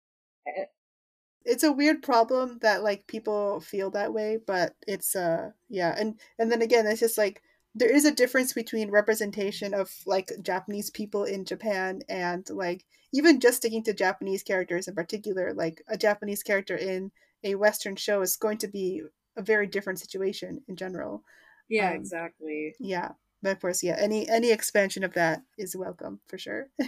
[1.44, 6.20] It's a weird problem that like people feel that way, but it's uh yeah, and
[6.38, 7.42] and then again, it's just like
[7.74, 13.40] there is a difference between representation of like Japanese people in Japan and like even
[13.40, 17.10] just sticking to Japanese characters in particular, like a Japanese character in
[17.44, 19.02] a Western show is going to be
[19.36, 21.22] a very different situation in general.
[21.68, 22.74] Yeah, um, exactly.
[22.80, 26.68] Yeah, but of course, yeah, any any expansion of that is welcome for sure.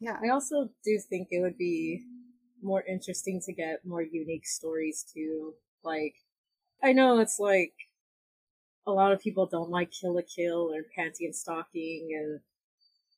[0.00, 2.04] yeah, I also do think it would be
[2.62, 5.54] more interesting to get more unique stories too.
[5.82, 6.14] Like,
[6.82, 7.72] I know it's like
[8.86, 12.40] a lot of people don't like Kill La Kill or Panty and Stocking, and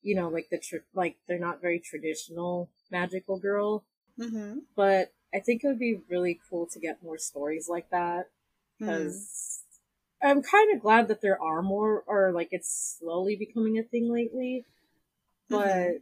[0.03, 3.85] you know, like the tr- like they're not very traditional magical girl.
[4.19, 4.59] Mm-hmm.
[4.77, 8.29] But I think it would be really cool to get more stories like that
[8.79, 9.63] because
[10.23, 10.31] mm.
[10.31, 14.13] I'm kind of glad that there are more, or like it's slowly becoming a thing
[14.13, 14.65] lately.
[15.49, 15.97] But mm-hmm.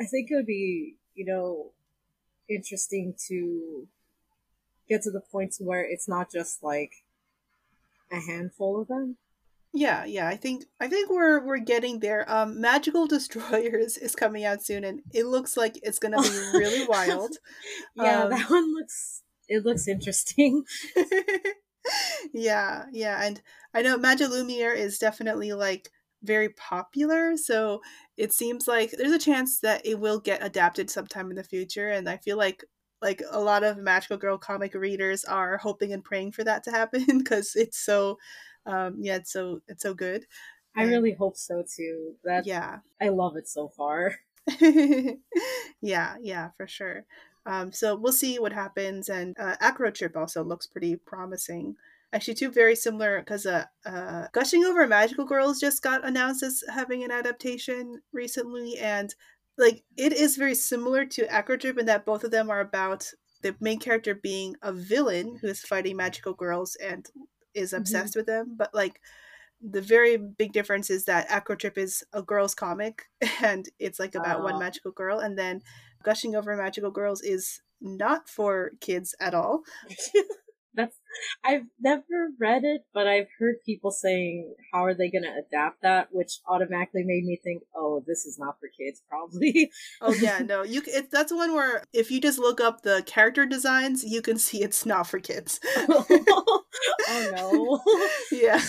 [0.00, 1.72] I think it would be, you know,
[2.48, 3.88] interesting to
[4.88, 6.92] get to the point where it's not just like
[8.12, 9.16] a handful of them.
[9.72, 12.30] Yeah, yeah, I think I think we're we're getting there.
[12.32, 16.86] Um, Magical Destroyers is coming out soon, and it looks like it's gonna be really
[16.88, 17.36] wild.
[17.94, 20.64] Yeah, um, that one looks it looks interesting.
[22.32, 23.42] yeah, yeah, and
[23.74, 25.90] I know Lumiere is definitely like
[26.26, 27.80] very popular, so
[28.16, 31.88] it seems like there's a chance that it will get adapted sometime in the future,
[31.88, 32.64] and I feel like
[33.02, 36.70] like a lot of magical girl comic readers are hoping and praying for that to
[36.70, 38.18] happen because it's so
[38.66, 40.24] um yeah it's so it's so good
[40.76, 42.78] i and, really hope so too that yeah.
[43.00, 44.16] I love it so far.
[45.80, 47.04] Yeah yeah for sure
[47.44, 51.76] um so we'll see what happens and uh Acro Trip also looks pretty promising
[52.12, 56.62] actually two very similar because uh, uh, gushing over magical girls just got announced as
[56.72, 59.14] having an adaptation recently and
[59.58, 63.10] like it is very similar to Acro Trip in that both of them are about
[63.42, 67.06] the main character being a villain who is fighting magical girls and
[67.54, 67.80] is mm-hmm.
[67.80, 68.20] obsessed mm-hmm.
[68.20, 68.54] with them.
[68.56, 69.00] But like
[69.62, 73.04] the very big difference is that Acro Trip is a girls comic
[73.42, 75.62] and it's like about one magical girl, and then
[76.02, 79.62] Gushing Over Magical Girls is not for kids at all.
[81.44, 85.82] I've never read it, but I've heard people saying how are they going to adapt
[85.82, 89.70] that, which automatically made me think, oh, this is not for kids, probably.
[90.00, 90.82] oh yeah, no, you.
[90.86, 94.62] It, that's one where if you just look up the character designs, you can see
[94.62, 95.60] it's not for kids.
[95.88, 96.62] oh
[97.36, 97.80] no.
[98.32, 98.60] yeah.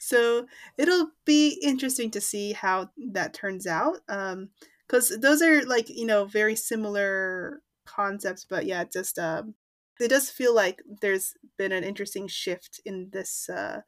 [0.00, 0.46] So
[0.76, 3.98] it'll be interesting to see how that turns out.
[4.08, 4.50] Um,
[4.86, 9.54] because those are like you know very similar concepts, but yeah, just um
[10.00, 13.82] it does feel like there's been an interesting shift in this uh,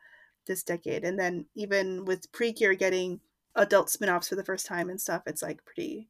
[0.47, 3.21] this decade, and then even with Precure getting
[3.55, 6.09] adult spin-offs for the first time and stuff, it's like pretty.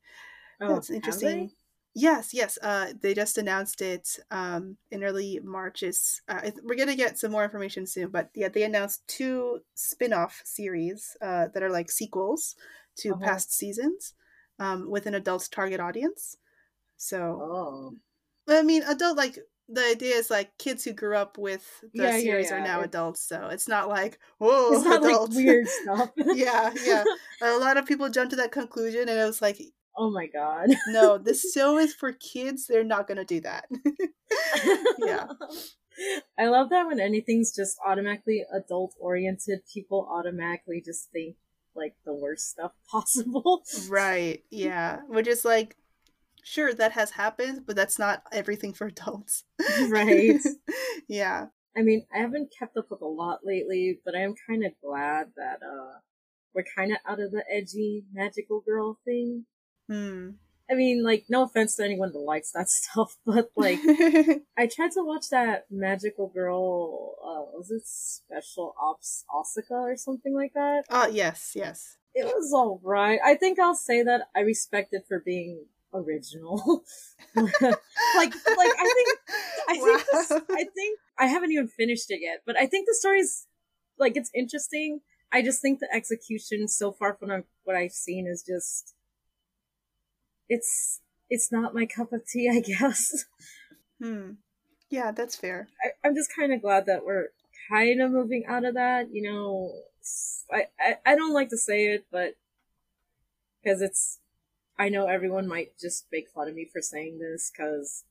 [0.61, 1.51] Oh, that's interesting.
[1.95, 2.59] Yes, yes.
[2.63, 5.83] Uh, they just announced it um, in early March.
[5.83, 10.43] Is uh, we're gonna get some more information soon, but yeah, they announced two spin-off
[10.45, 12.55] series uh, that are like sequels
[12.97, 13.25] to uh-huh.
[13.25, 14.13] past seasons
[14.59, 16.37] um, with an adult target audience.
[16.99, 17.95] So, oh.
[18.49, 19.39] I mean, adult like
[19.69, 22.63] the idea is like kids who grew up with the yeah, series yeah, yeah.
[22.63, 25.35] are now adults, so it's not like whoa, it's not adults.
[25.35, 26.11] like weird stuff.
[26.17, 27.05] yeah, yeah.
[27.43, 29.61] A lot of people jumped to that conclusion, and it was like,
[29.97, 32.67] oh my god, no, this show is for kids.
[32.67, 33.67] They're not gonna do that.
[34.99, 35.27] yeah.
[36.39, 41.37] I love that when anything's just automatically adult oriented, people automatically just think
[41.75, 43.63] like the worst stuff possible.
[43.89, 44.43] Right.
[44.51, 45.01] Yeah.
[45.09, 45.77] Which is like
[46.47, 49.45] sure that has happened, but that's not everything for adults.
[49.89, 50.39] Right.
[51.09, 51.47] yeah.
[51.77, 54.73] I mean, I haven't kept up with a lot lately, but I am kind of
[54.83, 55.99] glad that uh
[56.55, 59.45] we're kind of out of the edgy magical girl thing.
[59.89, 60.31] Hmm.
[60.69, 63.79] I mean, like, no offense to anyone that likes that stuff, but like,
[64.57, 67.15] I tried to watch that magical girl.
[67.23, 70.85] Uh, was it Special Ops Asuka or something like that?
[70.89, 71.99] Uh, yes, yes.
[72.15, 73.21] It was alright.
[73.23, 75.67] I think I'll say that I respect it for being
[75.97, 76.85] original.
[77.37, 79.19] like, like I think,
[79.69, 79.85] I wow.
[79.85, 83.47] think, this, I think I haven't even finished it yet, but I think the story's
[83.99, 85.01] like it's interesting.
[85.33, 88.95] I just think the execution so far from what I've seen is just,
[90.49, 93.25] it's it's not my cup of tea, I guess.
[94.01, 94.33] Hmm.
[94.91, 95.69] Yeah, that's fair.
[95.83, 97.29] I, I'm just kind of glad that we're
[97.69, 99.09] kind of moving out of that.
[99.13, 99.73] You know,
[100.53, 102.35] I, I, I don't like to say it, but
[103.63, 104.21] because it's,
[104.79, 108.05] I know everyone might just make fun of me for saying this because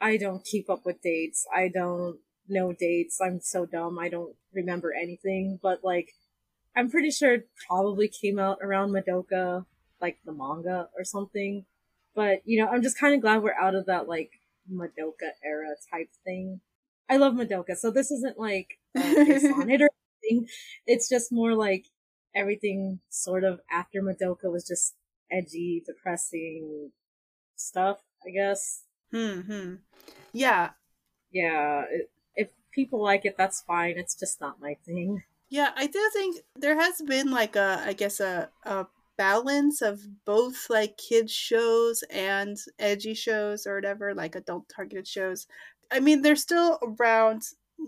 [0.00, 1.46] I don't keep up with dates.
[1.54, 3.20] I don't know dates.
[3.20, 3.98] I'm so dumb.
[3.98, 5.58] I don't remember anything.
[5.62, 6.12] But like,
[6.74, 9.66] I'm pretty sure it probably came out around Madoka,
[10.00, 11.66] like the manga or something.
[12.14, 14.32] But you know, I'm just kind of glad we're out of that like
[14.72, 16.60] Madoka era type thing.
[17.08, 19.88] I love Madoka, so this isn't like uh, on it or
[20.22, 20.48] anything.
[20.86, 21.86] It's just more like
[22.34, 24.94] everything sort of after Madoka was just
[25.30, 26.92] edgy, depressing
[27.56, 28.84] stuff, I guess.
[29.12, 29.74] Hmm.
[30.32, 30.70] Yeah.
[31.30, 31.84] Yeah.
[31.90, 33.98] It, if people like it, that's fine.
[33.98, 35.22] It's just not my thing.
[35.50, 40.00] Yeah, I do think there has been like a, I guess a a balance of
[40.24, 45.46] both like kids shows and edgy shows or whatever, like adult targeted shows.
[45.90, 47.42] I mean, they're still around.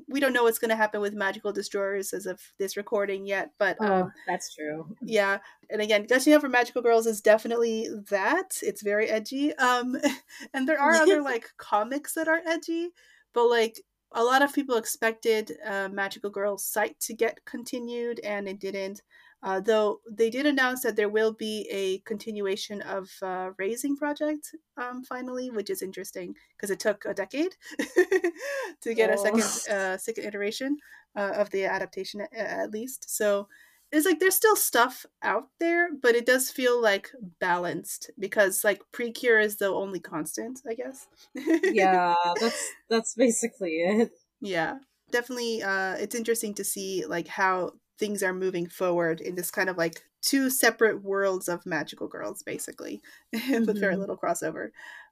[0.08, 3.50] We don't know what's going to happen with Magical Destroyers as of this recording yet,
[3.58, 4.96] but oh, um, that's true.
[5.02, 5.38] Yeah,
[5.68, 8.58] and again, Gushing for Magical Girls is definitely that.
[8.62, 9.54] It's very edgy.
[9.56, 9.96] Um,
[10.54, 12.90] and there are other like comics that are edgy,
[13.34, 13.80] but like
[14.12, 19.02] a lot of people expected uh, Magical Girls site to get continued, and it didn't.
[19.42, 24.54] Uh, though they did announce that there will be a continuation of uh, Raising Project
[24.76, 27.54] um, finally, which is interesting because it took a decade
[28.82, 29.14] to get oh.
[29.14, 30.76] a second uh, second iteration
[31.16, 33.08] uh, of the adaptation at, at least.
[33.08, 33.48] So
[33.92, 37.10] it's like there's still stuff out there, but it does feel like
[37.40, 41.08] balanced because like Precure is the only constant, I guess.
[41.34, 44.12] yeah, that's that's basically it.
[44.40, 44.76] Yeah.
[45.10, 49.68] Definitely uh it's interesting to see like how things are moving forward in this kind
[49.68, 53.00] of like two separate worlds of magical girls basically
[53.34, 53.64] mm-hmm.
[53.66, 54.00] with very mm-hmm.
[54.00, 54.70] little crossover.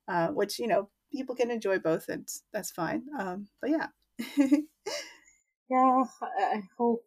[0.08, 3.02] Uh which, you know, people can enjoy both and that's fine.
[3.16, 3.86] Um but yeah.
[5.70, 7.04] yeah, I hope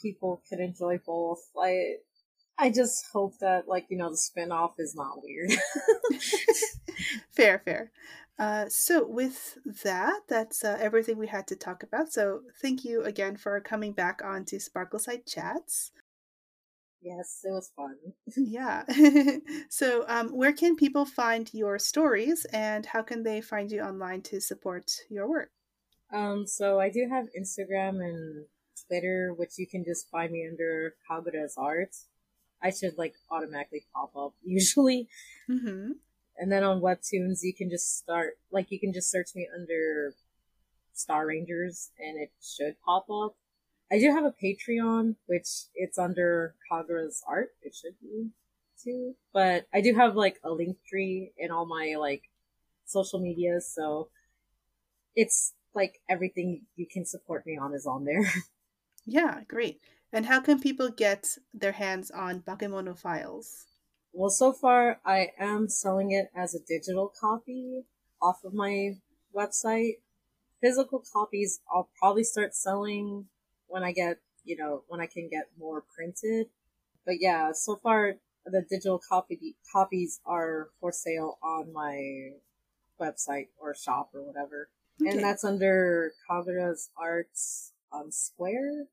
[0.00, 1.40] people can enjoy both.
[1.60, 1.96] I
[2.58, 5.50] I just hope that like you know the spinoff is not weird.
[7.32, 7.90] fair, fair.
[8.42, 12.12] Uh, so with that, that's uh, everything we had to talk about.
[12.12, 15.92] So thank you again for coming back on to Sparkleside Chats.
[17.00, 17.94] Yes, it was fun.
[18.36, 18.82] yeah.
[19.70, 24.22] so, um, where can people find your stories, and how can they find you online
[24.22, 25.50] to support your work?
[26.12, 28.46] Um, so I do have Instagram and
[28.88, 31.94] Twitter, which you can just find me under Kagura's Art.
[32.60, 35.08] I should like automatically pop up usually.
[35.48, 35.92] Mm-hmm.
[36.42, 40.12] And then on Webtoons, you can just start, like, you can just search me under
[40.92, 43.36] Star Rangers and it should pop up.
[43.92, 47.50] I do have a Patreon, which it's under Kagura's Art.
[47.62, 48.30] It should be
[48.82, 49.14] too.
[49.32, 52.24] But I do have like a link tree in all my like
[52.86, 53.60] social media.
[53.60, 54.08] so
[55.14, 58.24] it's like everything you can support me on is on there.
[59.04, 59.80] Yeah, great.
[60.12, 63.66] And how can people get their hands on Bakemono files?
[64.12, 67.84] Well, so far I am selling it as a digital copy
[68.20, 68.98] off of my
[69.34, 69.96] website.
[70.60, 73.26] Physical copies I'll probably start selling
[73.66, 76.48] when I get, you know, when I can get more printed.
[77.06, 82.32] But yeah, so far the digital copy copies are for sale on my
[83.00, 84.68] website or shop or whatever.
[85.00, 85.10] Okay.
[85.10, 88.86] And that's under Kagura's Arts on Square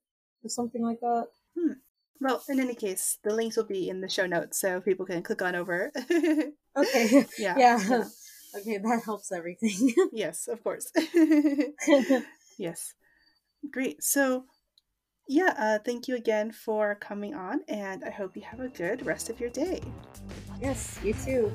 [0.43, 1.28] or something like that.
[1.57, 1.74] Hmm.
[2.22, 5.24] Well, in any case, the links will be in the show notes so people can
[5.24, 5.91] click on over.
[6.78, 7.26] okay.
[7.38, 7.55] Yeah.
[7.57, 7.80] yeah.
[7.88, 8.03] yeah.
[8.57, 9.93] Okay, that helps everything.
[10.11, 10.91] yes, of course.
[12.57, 12.95] yes.
[13.70, 14.03] Great.
[14.03, 14.45] So,
[15.28, 19.05] yeah, uh, thank you again for coming on, and I hope you have a good
[19.05, 19.84] rest of your day.
[20.59, 21.51] Yes, you too.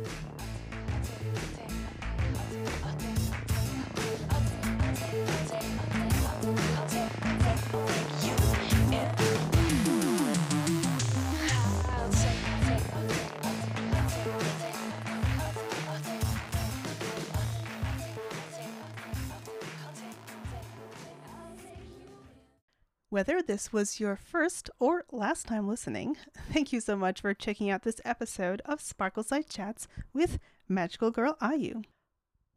[23.15, 26.17] Whether this was your first or last time listening,
[26.53, 31.37] thank you so much for checking out this episode of Sparkleside Chats with Magical Girl
[31.41, 31.85] Ayu.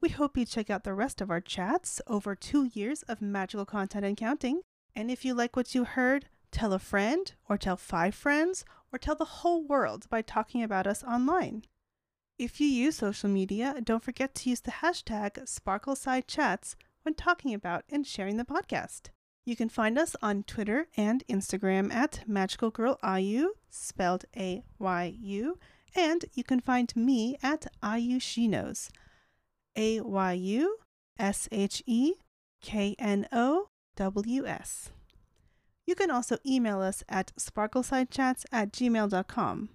[0.01, 3.65] We hope you check out the rest of our chats, over two years of magical
[3.65, 4.61] content and counting.
[4.95, 8.97] And if you like what you heard, tell a friend, or tell five friends, or
[8.97, 11.65] tell the whole world by talking about us online.
[12.39, 17.83] If you use social media, don't forget to use the hashtag SparkleSideChats when talking about
[17.91, 19.11] and sharing the podcast.
[19.47, 25.15] You can find us on Twitter and Instagram at Magical Girl Ayu, spelled A Y
[25.21, 25.57] U,
[25.95, 28.89] and you can find me at Ayu She Knows,
[29.77, 30.79] A Y U
[31.17, 32.15] S H E
[32.61, 34.89] K N O W S.
[35.85, 39.69] You can also email us at sparklesidechats at gmail.com.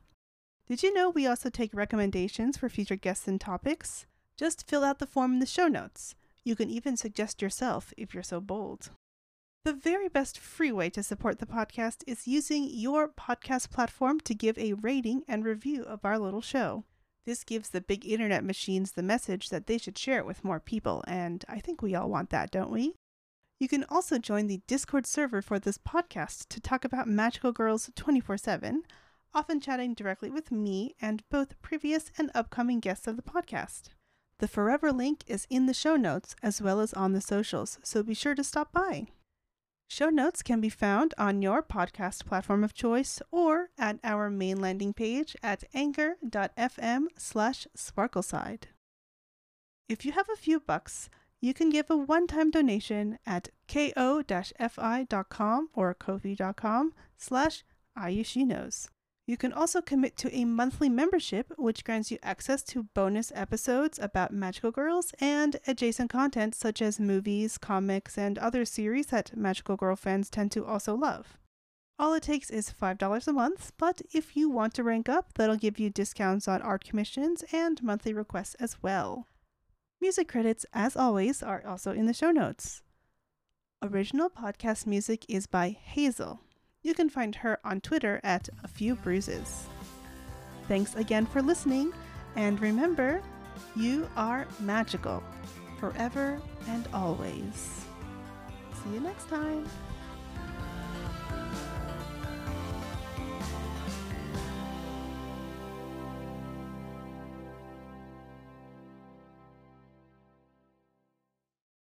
[0.69, 4.05] Did you know we also take recommendations for future guests and topics?
[4.37, 6.15] Just fill out the form in the show notes.
[6.45, 8.91] You can even suggest yourself if you're so bold.
[9.65, 14.35] The very best free way to support the podcast is using your podcast platform to
[14.35, 16.83] give a rating and review of our little show.
[17.27, 20.59] This gives the big internet machines the message that they should share it with more
[20.59, 22.97] people, and I think we all want that, don't we?
[23.61, 27.89] You can also join the Discord server for this podcast to talk about Magical Girls
[27.95, 28.83] 24 7,
[29.33, 33.91] often chatting directly with me and both previous and upcoming guests of the podcast.
[34.41, 38.03] The Forever link is in the show notes as well as on the socials, so
[38.03, 39.07] be sure to stop by.
[39.95, 44.59] Show notes can be found on your podcast platform of choice or at our main
[44.59, 48.63] landing page at anchor.fm slash sparkleside.
[49.91, 51.11] If you have a few bucks,
[51.43, 57.63] you can give a one-time donation at ko-fi.com or kofi.com slash
[57.99, 58.89] ayusheknows.
[59.25, 63.99] You can also commit to a monthly membership, which grants you access to bonus episodes
[64.01, 69.77] about Magical Girls and adjacent content such as movies, comics, and other series that Magical
[69.77, 71.39] Girl fans tend to also love.
[72.01, 75.57] All it takes is $5 a month, but if you want to rank up, that'll
[75.57, 79.29] give you discounts on art commissions and monthly requests as well.
[80.01, 82.83] Music credits, as always, are also in the show notes.
[83.81, 86.41] Original podcast music is by Hazel.
[86.83, 89.67] You can find her on Twitter at A Few Bruises.
[90.67, 91.93] Thanks again for listening,
[92.35, 93.23] and remember,
[93.77, 95.23] you are magical
[95.79, 97.85] forever and always.
[98.83, 99.69] See you next time.